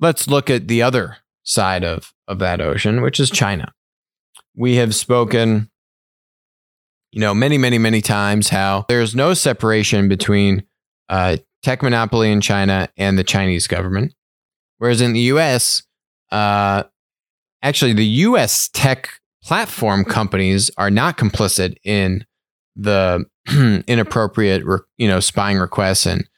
let's 0.00 0.28
look 0.28 0.50
at 0.50 0.68
the 0.68 0.82
other 0.82 1.18
side 1.44 1.84
of, 1.84 2.12
of 2.26 2.38
that 2.40 2.60
ocean, 2.60 3.02
which 3.02 3.20
is 3.20 3.30
China. 3.30 3.72
We 4.56 4.76
have 4.76 4.94
spoken, 4.94 5.70
you 7.12 7.20
know, 7.20 7.34
many, 7.34 7.58
many, 7.58 7.78
many 7.78 8.00
times 8.00 8.48
how 8.48 8.86
there's 8.88 9.14
no 9.14 9.34
separation 9.34 10.08
between 10.08 10.64
uh, 11.08 11.36
tech 11.62 11.82
monopoly 11.82 12.30
in 12.30 12.40
China 12.40 12.88
and 12.96 13.18
the 13.18 13.24
Chinese 13.24 13.66
government. 13.66 14.14
Whereas 14.78 15.00
in 15.00 15.12
the 15.12 15.20
US, 15.20 15.82
uh, 16.30 16.84
actually, 17.62 17.92
the 17.92 18.04
US 18.04 18.68
tech 18.68 19.20
platform 19.42 20.04
companies 20.04 20.70
are 20.76 20.90
not 20.90 21.18
complicit 21.18 21.76
in 21.84 22.24
the 22.76 23.24
inappropriate, 23.86 24.62
you 24.96 25.08
know, 25.08 25.20
spying 25.20 25.58
requests 25.58 26.06
and 26.06 26.28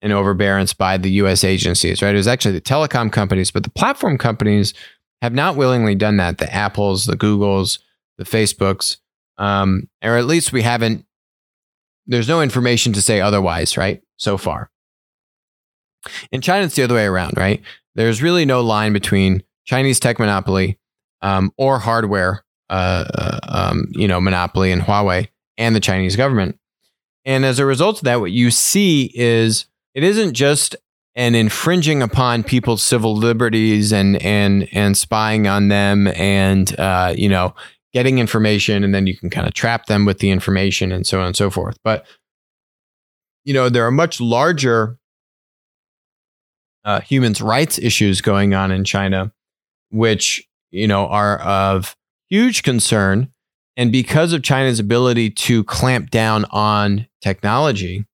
and 0.00 0.12
overbearance 0.12 0.74
by 0.74 0.96
the 0.96 1.10
U.S. 1.12 1.44
agencies. 1.44 2.02
Right? 2.02 2.12
It 2.12 2.18
was 2.18 2.26
actually 2.26 2.54
the 2.54 2.60
telecom 2.60 3.12
companies, 3.12 3.50
but 3.50 3.62
the 3.62 3.70
platform 3.70 4.18
companies 4.18 4.74
have 5.22 5.32
not 5.32 5.54
willingly 5.54 5.94
done 5.94 6.16
that. 6.16 6.38
The 6.38 6.52
Apples, 6.52 7.06
the 7.06 7.16
Googles, 7.16 7.78
the 8.18 8.24
Facebooks, 8.24 8.96
um, 9.38 9.88
or 10.02 10.16
at 10.16 10.26
least 10.26 10.52
we 10.52 10.62
haven't. 10.62 11.06
There's 12.06 12.28
no 12.28 12.42
information 12.42 12.92
to 12.94 13.02
say 13.02 13.20
otherwise, 13.20 13.76
right? 13.76 14.02
So 14.22 14.38
far. 14.38 14.70
In 16.30 16.40
China, 16.40 16.64
it's 16.64 16.76
the 16.76 16.84
other 16.84 16.94
way 16.94 17.06
around, 17.06 17.34
right? 17.36 17.60
There's 17.96 18.22
really 18.22 18.44
no 18.44 18.60
line 18.60 18.92
between 18.92 19.42
Chinese 19.64 19.98
tech 19.98 20.20
monopoly 20.20 20.78
um, 21.22 21.52
or 21.56 21.80
hardware, 21.80 22.44
uh, 22.70 23.04
uh, 23.14 23.38
um, 23.48 23.86
you 23.90 24.06
know, 24.06 24.20
monopoly 24.20 24.70
and 24.70 24.80
Huawei 24.80 25.26
and 25.58 25.74
the 25.74 25.80
Chinese 25.80 26.14
government. 26.14 26.56
And 27.24 27.44
as 27.44 27.58
a 27.58 27.66
result 27.66 27.98
of 27.98 28.04
that, 28.04 28.20
what 28.20 28.30
you 28.30 28.52
see 28.52 29.10
is 29.12 29.66
it 29.92 30.04
isn't 30.04 30.34
just 30.34 30.76
an 31.16 31.34
infringing 31.34 32.00
upon 32.00 32.44
people's 32.44 32.82
civil 32.82 33.16
liberties 33.16 33.92
and 33.92 34.22
and 34.22 34.68
and 34.72 34.96
spying 34.96 35.48
on 35.48 35.66
them 35.66 36.06
and 36.06 36.78
uh, 36.78 37.12
you 37.16 37.28
know 37.28 37.54
getting 37.92 38.18
information 38.18 38.84
and 38.84 38.94
then 38.94 39.06
you 39.06 39.16
can 39.16 39.28
kind 39.28 39.46
of 39.46 39.52
trap 39.52 39.86
them 39.86 40.06
with 40.06 40.20
the 40.20 40.30
information 40.30 40.92
and 40.92 41.06
so 41.06 41.20
on 41.20 41.26
and 41.26 41.36
so 41.36 41.50
forth. 41.50 41.76
But 41.82 42.06
you 43.44 43.54
know 43.54 43.68
there 43.68 43.86
are 43.86 43.90
much 43.90 44.20
larger 44.20 44.98
uh, 46.84 47.00
human 47.00 47.32
rights 47.40 47.78
issues 47.78 48.20
going 48.20 48.54
on 48.54 48.70
in 48.70 48.84
China, 48.84 49.32
which 49.90 50.48
you 50.70 50.86
know 50.86 51.06
are 51.08 51.38
of 51.40 51.96
huge 52.28 52.62
concern 52.62 53.32
and 53.76 53.90
because 53.90 54.32
of 54.32 54.42
China's 54.42 54.78
ability 54.78 55.30
to 55.30 55.64
clamp 55.64 56.10
down 56.10 56.44
on 56.50 57.06
technology, 57.22 58.06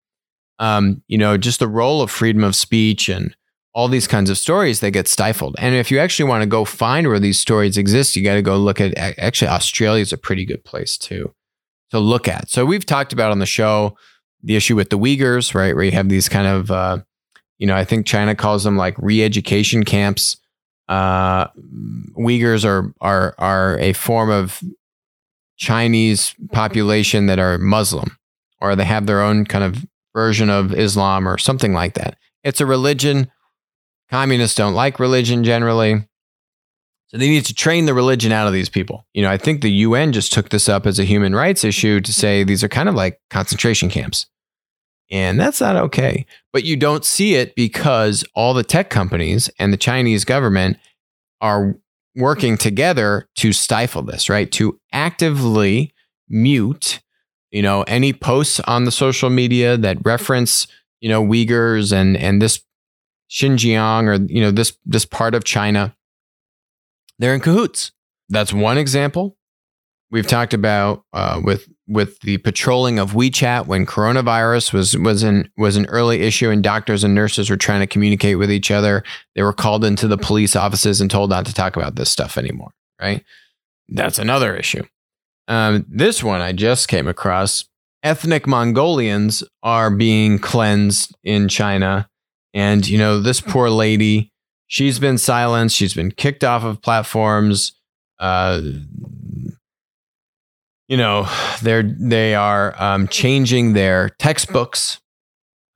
um, 0.58 1.02
you 1.08 1.18
know, 1.18 1.36
just 1.36 1.58
the 1.58 1.68
role 1.68 2.00
of 2.00 2.10
freedom 2.10 2.44
of 2.44 2.54
speech 2.54 3.08
and 3.08 3.34
all 3.74 3.88
these 3.88 4.06
kinds 4.06 4.30
of 4.30 4.38
stories 4.38 4.80
that 4.80 4.92
get 4.92 5.08
stifled. 5.08 5.56
And 5.58 5.74
if 5.74 5.90
you 5.90 5.98
actually 5.98 6.28
want 6.28 6.42
to 6.42 6.48
go 6.48 6.64
find 6.64 7.06
where 7.06 7.20
these 7.20 7.38
stories 7.38 7.76
exist, 7.76 8.16
you 8.16 8.24
got 8.24 8.34
to 8.34 8.42
go 8.42 8.56
look 8.56 8.80
at 8.80 8.96
actually 8.96 9.48
Australia 9.48 10.02
is 10.02 10.12
a 10.12 10.18
pretty 10.18 10.44
good 10.44 10.64
place 10.64 10.96
to 10.98 11.32
to 11.90 11.98
look 11.98 12.28
at. 12.28 12.50
So 12.50 12.66
we've 12.66 12.84
talked 12.84 13.14
about 13.14 13.30
on 13.30 13.38
the 13.38 13.46
show 13.46 13.96
the 14.42 14.56
issue 14.56 14.76
with 14.76 14.90
the 14.90 14.98
Uyghurs, 14.98 15.54
right, 15.54 15.74
where 15.74 15.84
you 15.84 15.92
have 15.92 16.08
these 16.08 16.28
kind 16.28 16.46
of 16.46 16.70
uh, 16.70 16.98
you 17.58 17.66
know, 17.66 17.76
I 17.76 17.84
think 17.84 18.06
China 18.06 18.34
calls 18.34 18.64
them 18.64 18.76
like 18.76 18.96
re-education 18.98 19.84
camps. 19.84 20.36
Uh, 20.88 21.48
Uyghurs 22.16 22.64
are 22.64 22.94
are 23.00 23.34
are 23.38 23.78
a 23.78 23.92
form 23.92 24.30
of 24.30 24.62
Chinese 25.56 26.34
population 26.52 27.26
that 27.26 27.38
are 27.38 27.58
Muslim 27.58 28.16
or 28.60 28.74
they 28.74 28.84
have 28.84 29.06
their 29.06 29.20
own 29.20 29.44
kind 29.44 29.64
of 29.64 29.84
version 30.14 30.50
of 30.50 30.72
Islam 30.72 31.28
or 31.28 31.36
something 31.36 31.72
like 31.72 31.94
that. 31.94 32.16
It's 32.42 32.60
a 32.60 32.66
religion. 32.66 33.30
Communists 34.10 34.56
don't 34.56 34.74
like 34.74 34.98
religion 34.98 35.44
generally. 35.44 36.08
So 37.08 37.16
they 37.16 37.28
need 37.28 37.46
to 37.46 37.54
train 37.54 37.86
the 37.86 37.94
religion 37.94 38.32
out 38.32 38.46
of 38.46 38.52
these 38.52 38.68
people. 38.68 39.06
You 39.14 39.22
know, 39.22 39.30
I 39.30 39.38
think 39.38 39.62
the 39.62 39.70
UN 39.70 40.12
just 40.12 40.32
took 40.32 40.50
this 40.50 40.68
up 40.68 40.86
as 40.86 40.98
a 40.98 41.04
human 41.04 41.34
rights 41.34 41.64
issue 41.64 42.00
to 42.00 42.12
say 42.12 42.44
these 42.44 42.62
are 42.62 42.68
kind 42.68 42.88
of 42.88 42.94
like 42.94 43.20
concentration 43.30 43.88
camps. 43.88 44.26
And 45.10 45.40
that's 45.40 45.60
not 45.60 45.76
okay. 45.76 46.26
But 46.52 46.64
you 46.64 46.76
don't 46.76 47.04
see 47.04 47.34
it 47.34 47.54
because 47.54 48.24
all 48.34 48.52
the 48.52 48.62
tech 48.62 48.90
companies 48.90 49.48
and 49.58 49.72
the 49.72 49.78
Chinese 49.78 50.24
government 50.24 50.76
are 51.40 51.76
working 52.14 52.58
together 52.58 53.28
to 53.36 53.52
stifle 53.52 54.02
this, 54.02 54.28
right? 54.28 54.50
To 54.52 54.78
actively 54.92 55.94
mute, 56.28 57.00
you 57.50 57.62
know, 57.62 57.84
any 57.84 58.12
posts 58.12 58.60
on 58.60 58.84
the 58.84 58.90
social 58.90 59.30
media 59.30 59.78
that 59.78 59.98
reference, 60.04 60.66
you 61.00 61.08
know, 61.08 61.24
Uyghurs 61.24 61.90
and 61.92 62.16
and 62.16 62.42
this 62.42 62.60
Xinjiang 63.30 64.04
or 64.08 64.14
you 64.32 64.42
know 64.42 64.50
this 64.50 64.76
this 64.84 65.04
part 65.04 65.34
of 65.34 65.44
China. 65.44 65.94
They're 67.18 67.34
in 67.34 67.40
cahoots. 67.40 67.92
That's 68.28 68.52
one 68.52 68.78
example. 68.78 69.36
We've 70.10 70.26
talked 70.26 70.54
about 70.54 71.04
uh, 71.12 71.40
with 71.42 71.68
with 71.86 72.20
the 72.20 72.38
patrolling 72.38 72.98
of 72.98 73.12
WeChat 73.12 73.66
when 73.66 73.86
coronavirus 73.86 74.72
was 74.72 74.96
was 74.96 75.22
an 75.22 75.50
was 75.56 75.76
an 75.76 75.86
early 75.86 76.22
issue 76.22 76.50
and 76.50 76.62
doctors 76.62 77.04
and 77.04 77.14
nurses 77.14 77.50
were 77.50 77.56
trying 77.56 77.80
to 77.80 77.86
communicate 77.86 78.38
with 78.38 78.50
each 78.50 78.70
other. 78.70 79.02
They 79.34 79.42
were 79.42 79.52
called 79.52 79.84
into 79.84 80.08
the 80.08 80.18
police 80.18 80.54
offices 80.54 81.00
and 81.00 81.10
told 81.10 81.30
not 81.30 81.46
to 81.46 81.54
talk 81.54 81.76
about 81.76 81.96
this 81.96 82.10
stuff 82.10 82.38
anymore. 82.38 82.72
Right? 83.00 83.24
That's 83.88 84.18
another 84.18 84.54
issue. 84.56 84.84
Um, 85.46 85.86
this 85.88 86.22
one 86.22 86.40
I 86.40 86.52
just 86.52 86.88
came 86.88 87.08
across. 87.08 87.64
Ethnic 88.02 88.46
Mongolians 88.46 89.42
are 89.62 89.90
being 89.90 90.38
cleansed 90.38 91.16
in 91.24 91.48
China, 91.48 92.08
and 92.54 92.86
you 92.86 92.98
know 92.98 93.20
this 93.20 93.40
poor 93.40 93.68
lady. 93.70 94.30
She's 94.68 94.98
been 94.98 95.18
silenced. 95.18 95.76
She's 95.76 95.94
been 95.94 96.10
kicked 96.12 96.44
off 96.44 96.62
of 96.62 96.82
platforms. 96.82 97.72
Uh, 98.18 98.60
you 100.88 100.96
know, 100.96 101.28
they're 101.62 101.82
they 101.82 102.34
are 102.34 102.80
um, 102.80 103.08
changing 103.08 103.72
their 103.72 104.10
textbooks. 104.10 105.00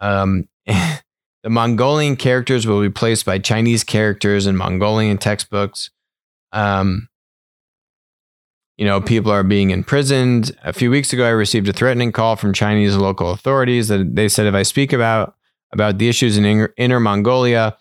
Um, 0.00 0.48
the 0.66 1.50
Mongolian 1.50 2.16
characters 2.16 2.66
will 2.66 2.80
be 2.80 2.88
replaced 2.88 3.24
by 3.24 3.38
Chinese 3.38 3.82
characters 3.82 4.46
in 4.46 4.56
Mongolian 4.56 5.16
textbooks. 5.18 5.90
Um, 6.52 7.08
you 8.76 8.84
know, 8.84 9.00
people 9.00 9.32
are 9.32 9.42
being 9.42 9.70
imprisoned. 9.70 10.56
A 10.64 10.72
few 10.72 10.90
weeks 10.90 11.12
ago, 11.12 11.24
I 11.24 11.30
received 11.30 11.68
a 11.68 11.72
threatening 11.72 12.12
call 12.12 12.36
from 12.36 12.52
Chinese 12.52 12.96
local 12.96 13.30
authorities 13.30 13.88
that 13.88 14.16
they 14.16 14.28
said 14.28 14.46
if 14.46 14.54
I 14.54 14.64
speak 14.64 14.92
about 14.92 15.34
about 15.72 15.96
the 15.96 16.08
issues 16.08 16.36
in 16.36 16.68
Inner 16.76 17.00
Mongolia 17.00 17.76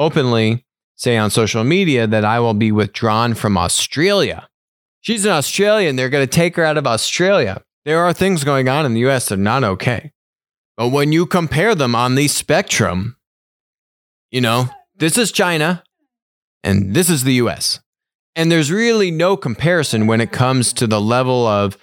openly, 0.00 0.64
say 0.96 1.16
on 1.16 1.30
social 1.30 1.62
media, 1.62 2.06
that 2.06 2.24
I 2.24 2.40
will 2.40 2.54
be 2.54 2.72
withdrawn 2.72 3.34
from 3.34 3.56
Australia. 3.56 4.48
She's 5.00 5.24
an 5.24 5.32
Australian. 5.32 5.94
They're 5.94 6.08
going 6.08 6.26
to 6.26 6.30
take 6.30 6.56
her 6.56 6.64
out 6.64 6.76
of 6.76 6.86
Australia. 6.86 7.62
There 7.84 8.02
are 8.02 8.12
things 8.12 8.42
going 8.42 8.68
on 8.68 8.84
in 8.84 8.94
the 8.94 9.06
US 9.08 9.28
that 9.28 9.38
are 9.38 9.42
not 9.42 9.62
okay. 9.62 10.12
But 10.76 10.88
when 10.88 11.12
you 11.12 11.26
compare 11.26 11.74
them 11.74 11.94
on 11.94 12.14
the 12.14 12.28
spectrum, 12.28 13.16
you 14.30 14.40
know, 14.40 14.68
this 14.96 15.18
is 15.18 15.32
China 15.32 15.82
and 16.64 16.94
this 16.94 17.10
is 17.10 17.24
the 17.24 17.34
US. 17.34 17.80
And 18.36 18.50
there's 18.50 18.70
really 18.70 19.10
no 19.10 19.36
comparison 19.36 20.06
when 20.06 20.20
it 20.20 20.32
comes 20.32 20.72
to 20.74 20.86
the 20.86 21.00
level 21.00 21.46
of 21.46 21.76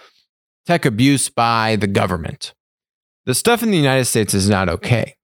tech 0.65 0.85
abuse 0.85 1.29
by 1.29 1.75
the 1.75 1.87
government. 1.87 2.53
The 3.25 3.35
stuff 3.35 3.61
in 3.61 3.71
the 3.71 3.77
United 3.77 4.05
States 4.05 4.33
is 4.33 4.49
not 4.49 4.69
okay. 4.69 5.16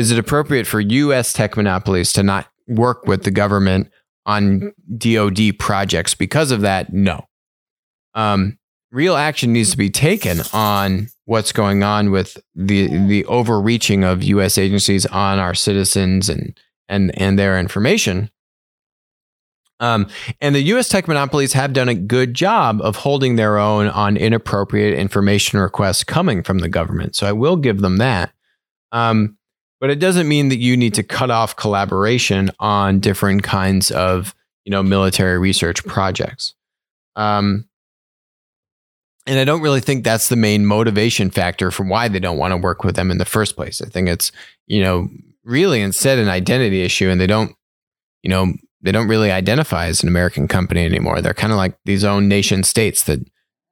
Is 0.00 0.10
it 0.10 0.18
appropriate 0.18 0.66
for 0.66 0.80
US 0.80 1.32
tech 1.32 1.56
monopolies 1.56 2.12
to 2.14 2.22
not 2.22 2.46
work 2.66 3.06
with 3.06 3.24
the 3.24 3.30
government 3.30 3.90
on 4.26 4.72
DoD 4.96 5.58
projects 5.58 6.14
because 6.14 6.50
of 6.50 6.62
that? 6.62 6.92
No 6.92 7.26
um, 8.14 8.58
real 8.90 9.16
action 9.16 9.52
needs 9.52 9.70
to 9.70 9.76
be 9.76 9.90
taken 9.90 10.40
on 10.52 11.08
what's 11.24 11.52
going 11.52 11.82
on 11.82 12.10
with 12.10 12.38
the 12.54 12.88
the 13.06 13.24
overreaching 13.26 14.04
of 14.04 14.22
U.S. 14.22 14.58
agencies 14.58 15.06
on 15.06 15.38
our 15.38 15.54
citizens 15.54 16.28
and 16.28 16.58
and 16.88 17.16
and 17.18 17.38
their 17.38 17.58
information. 17.58 18.30
Um, 19.78 20.08
and 20.42 20.54
the 20.54 20.60
U.S. 20.62 20.90
tech 20.90 21.08
monopolies 21.08 21.54
have 21.54 21.72
done 21.72 21.88
a 21.88 21.94
good 21.94 22.34
job 22.34 22.82
of 22.82 22.96
holding 22.96 23.36
their 23.36 23.56
own 23.56 23.86
on 23.88 24.18
inappropriate 24.18 24.98
information 24.98 25.58
requests 25.58 26.04
coming 26.04 26.42
from 26.42 26.58
the 26.58 26.68
government. 26.68 27.16
So 27.16 27.26
I 27.26 27.32
will 27.32 27.56
give 27.56 27.80
them 27.80 27.96
that. 27.96 28.30
Um, 28.92 29.38
but 29.80 29.90
it 29.90 29.98
doesn't 29.98 30.28
mean 30.28 30.48
that 30.50 30.58
you 30.58 30.76
need 30.76 30.94
to 30.94 31.02
cut 31.02 31.30
off 31.30 31.56
collaboration 31.56 32.50
on 32.60 33.00
different 33.00 33.42
kinds 33.42 33.90
of 33.90 34.34
you 34.64 34.70
know 34.70 34.82
military 34.82 35.38
research 35.38 35.84
projects. 35.84 36.54
Um, 37.16 37.68
and 39.26 39.38
I 39.38 39.44
don't 39.44 39.62
really 39.62 39.80
think 39.80 40.02
that's 40.02 40.28
the 40.28 40.36
main 40.36 40.66
motivation 40.66 41.30
factor 41.30 41.70
for 41.70 41.84
why 41.84 42.08
they 42.08 42.18
don't 42.18 42.38
want 42.38 42.52
to 42.52 42.56
work 42.56 42.84
with 42.84 42.96
them 42.96 43.10
in 43.10 43.18
the 43.18 43.24
first 43.24 43.54
place. 43.54 43.80
I 43.80 43.86
think 43.86 44.08
it's, 44.08 44.32
you 44.66 44.82
know, 44.82 45.08
really 45.44 45.80
instead 45.82 46.18
an 46.18 46.28
identity 46.28 46.82
issue 46.82 47.08
and 47.08 47.20
they 47.20 47.26
don't, 47.26 47.54
you 48.22 48.30
know, 48.30 48.54
they 48.82 48.92
don't 48.92 49.08
really 49.08 49.30
identify 49.30 49.86
as 49.86 50.02
an 50.02 50.08
American 50.08 50.48
company 50.48 50.84
anymore. 50.84 51.20
They're 51.20 51.34
kind 51.34 51.52
of 51.52 51.58
like 51.58 51.78
these 51.84 52.02
own 52.02 52.28
nation 52.28 52.62
states 52.64 53.04
that 53.04 53.20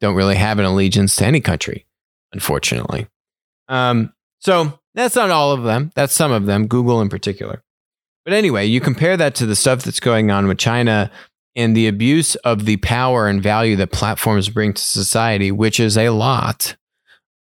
don't 0.00 0.14
really 0.14 0.36
have 0.36 0.59
an 0.59 0.64
allegiance 0.64 1.16
to 1.16 1.26
any 1.26 1.40
country, 1.40 1.86
unfortunately. 2.32 3.09
Um, 3.68 4.12
so 4.39 4.78
that's 4.95 5.16
not 5.16 5.30
all 5.30 5.53
of 5.53 5.64
them. 5.64 5.93
That's 5.95 6.14
some 6.14 6.32
of 6.32 6.47
them, 6.47 6.66
Google 6.66 7.01
in 7.01 7.09
particular. 7.09 7.62
But 8.24 8.34
anyway, 8.34 8.66
you 8.66 8.80
compare 8.80 9.16
that 9.16 9.34
to 9.36 9.47
the 9.47 9.57
stuff 9.57 9.82
that's 9.82 10.01
going 10.01 10.30
on 10.30 10.47
with 10.49 10.59
China 10.59 11.11
and 11.57 11.76
the 11.76 11.89
abuse 11.89 12.34
of 12.36 12.66
the 12.66 12.76
power 12.78 13.26
and 13.26 13.43
value 13.43 13.74
that 13.76 13.91
platforms 13.91 14.49
bring 14.49 14.74
to 14.74 14.82
society, 14.82 15.51
which 15.51 15.80
is 15.80 15.97
a 15.97 16.11
lot. 16.11 16.76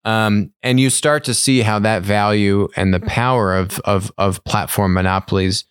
Um, 0.04 0.52
and 0.62 0.80
you 0.80 0.90
start 0.90 1.24
to 1.24 1.34
see 1.34 1.60
how 1.60 1.78
that 1.80 2.02
value 2.02 2.68
and 2.76 2.94
the 2.94 3.00
power 3.00 3.54
of, 3.54 3.78
of, 3.80 4.10
of 4.16 4.42
platform 4.44 4.94
monopolies 4.94 5.64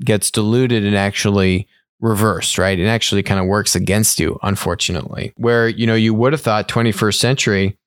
gets 0.00 0.30
diluted 0.30 0.84
and 0.84 0.96
actually 0.96 1.68
reversed, 2.00 2.58
right? 2.58 2.78
It 2.78 2.86
actually 2.86 3.22
kind 3.22 3.38
of 3.38 3.46
works 3.46 3.74
against 3.74 4.18
you, 4.18 4.38
unfortunately. 4.42 5.32
Where, 5.36 5.68
you 5.68 5.86
know, 5.86 5.94
you 5.94 6.14
would 6.14 6.32
have 6.32 6.42
thought 6.42 6.68
21st 6.68 7.18
century, 7.18 7.78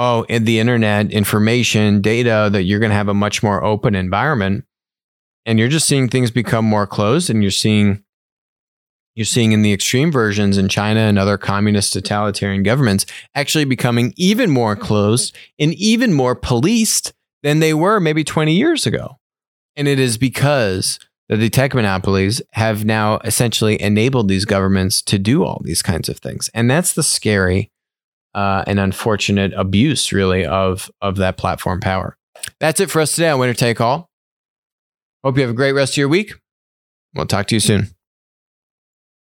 oh, 0.00 0.22
in 0.30 0.44
the 0.44 0.58
internet, 0.58 1.12
information, 1.12 2.00
data, 2.00 2.48
that 2.50 2.62
you're 2.62 2.80
going 2.80 2.90
to 2.90 2.96
have 2.96 3.08
a 3.08 3.14
much 3.14 3.42
more 3.42 3.62
open 3.62 3.94
environment. 3.94 4.64
And 5.44 5.58
you're 5.58 5.68
just 5.68 5.86
seeing 5.86 6.08
things 6.08 6.30
become 6.30 6.64
more 6.64 6.86
closed 6.86 7.28
and 7.28 7.42
you're 7.42 7.50
seeing 7.50 8.02
you're 9.14 9.26
seeing 9.26 9.52
in 9.52 9.62
the 9.62 9.72
extreme 9.72 10.10
versions 10.10 10.56
in 10.56 10.68
China 10.68 11.00
and 11.00 11.18
other 11.18 11.36
communist 11.36 11.92
totalitarian 11.92 12.62
governments 12.62 13.04
actually 13.34 13.64
becoming 13.64 14.14
even 14.16 14.50
more 14.50 14.76
closed 14.76 15.36
and 15.58 15.74
even 15.74 16.12
more 16.14 16.34
policed 16.34 17.12
than 17.42 17.58
they 17.58 17.74
were 17.74 18.00
maybe 18.00 18.24
20 18.24 18.54
years 18.54 18.86
ago. 18.86 19.18
And 19.76 19.88
it 19.88 19.98
is 19.98 20.16
because 20.16 20.98
the 21.28 21.50
tech 21.50 21.74
monopolies 21.74 22.40
have 22.52 22.84
now 22.84 23.18
essentially 23.18 23.80
enabled 23.82 24.28
these 24.28 24.44
governments 24.44 25.02
to 25.02 25.18
do 25.18 25.44
all 25.44 25.60
these 25.64 25.82
kinds 25.82 26.08
of 26.08 26.18
things. 26.18 26.48
And 26.54 26.70
that's 26.70 26.94
the 26.94 27.02
scary 27.02 27.70
uh, 28.34 28.64
and 28.66 28.78
unfortunate 28.78 29.52
abuse, 29.54 30.12
really, 30.12 30.44
of, 30.44 30.90
of 31.00 31.16
that 31.16 31.36
platform 31.36 31.80
power. 31.80 32.16
That's 32.58 32.80
it 32.80 32.90
for 32.90 33.00
us 33.00 33.14
today 33.14 33.28
on 33.28 33.40
Winner 33.40 33.54
Take 33.54 33.80
All. 33.80 34.08
Hope 35.24 35.36
you 35.36 35.42
have 35.42 35.50
a 35.50 35.54
great 35.54 35.72
rest 35.72 35.94
of 35.94 35.98
your 35.98 36.08
week. 36.08 36.34
We'll 37.14 37.26
talk 37.26 37.46
to 37.48 37.56
you 37.56 37.60
soon. 37.60 37.88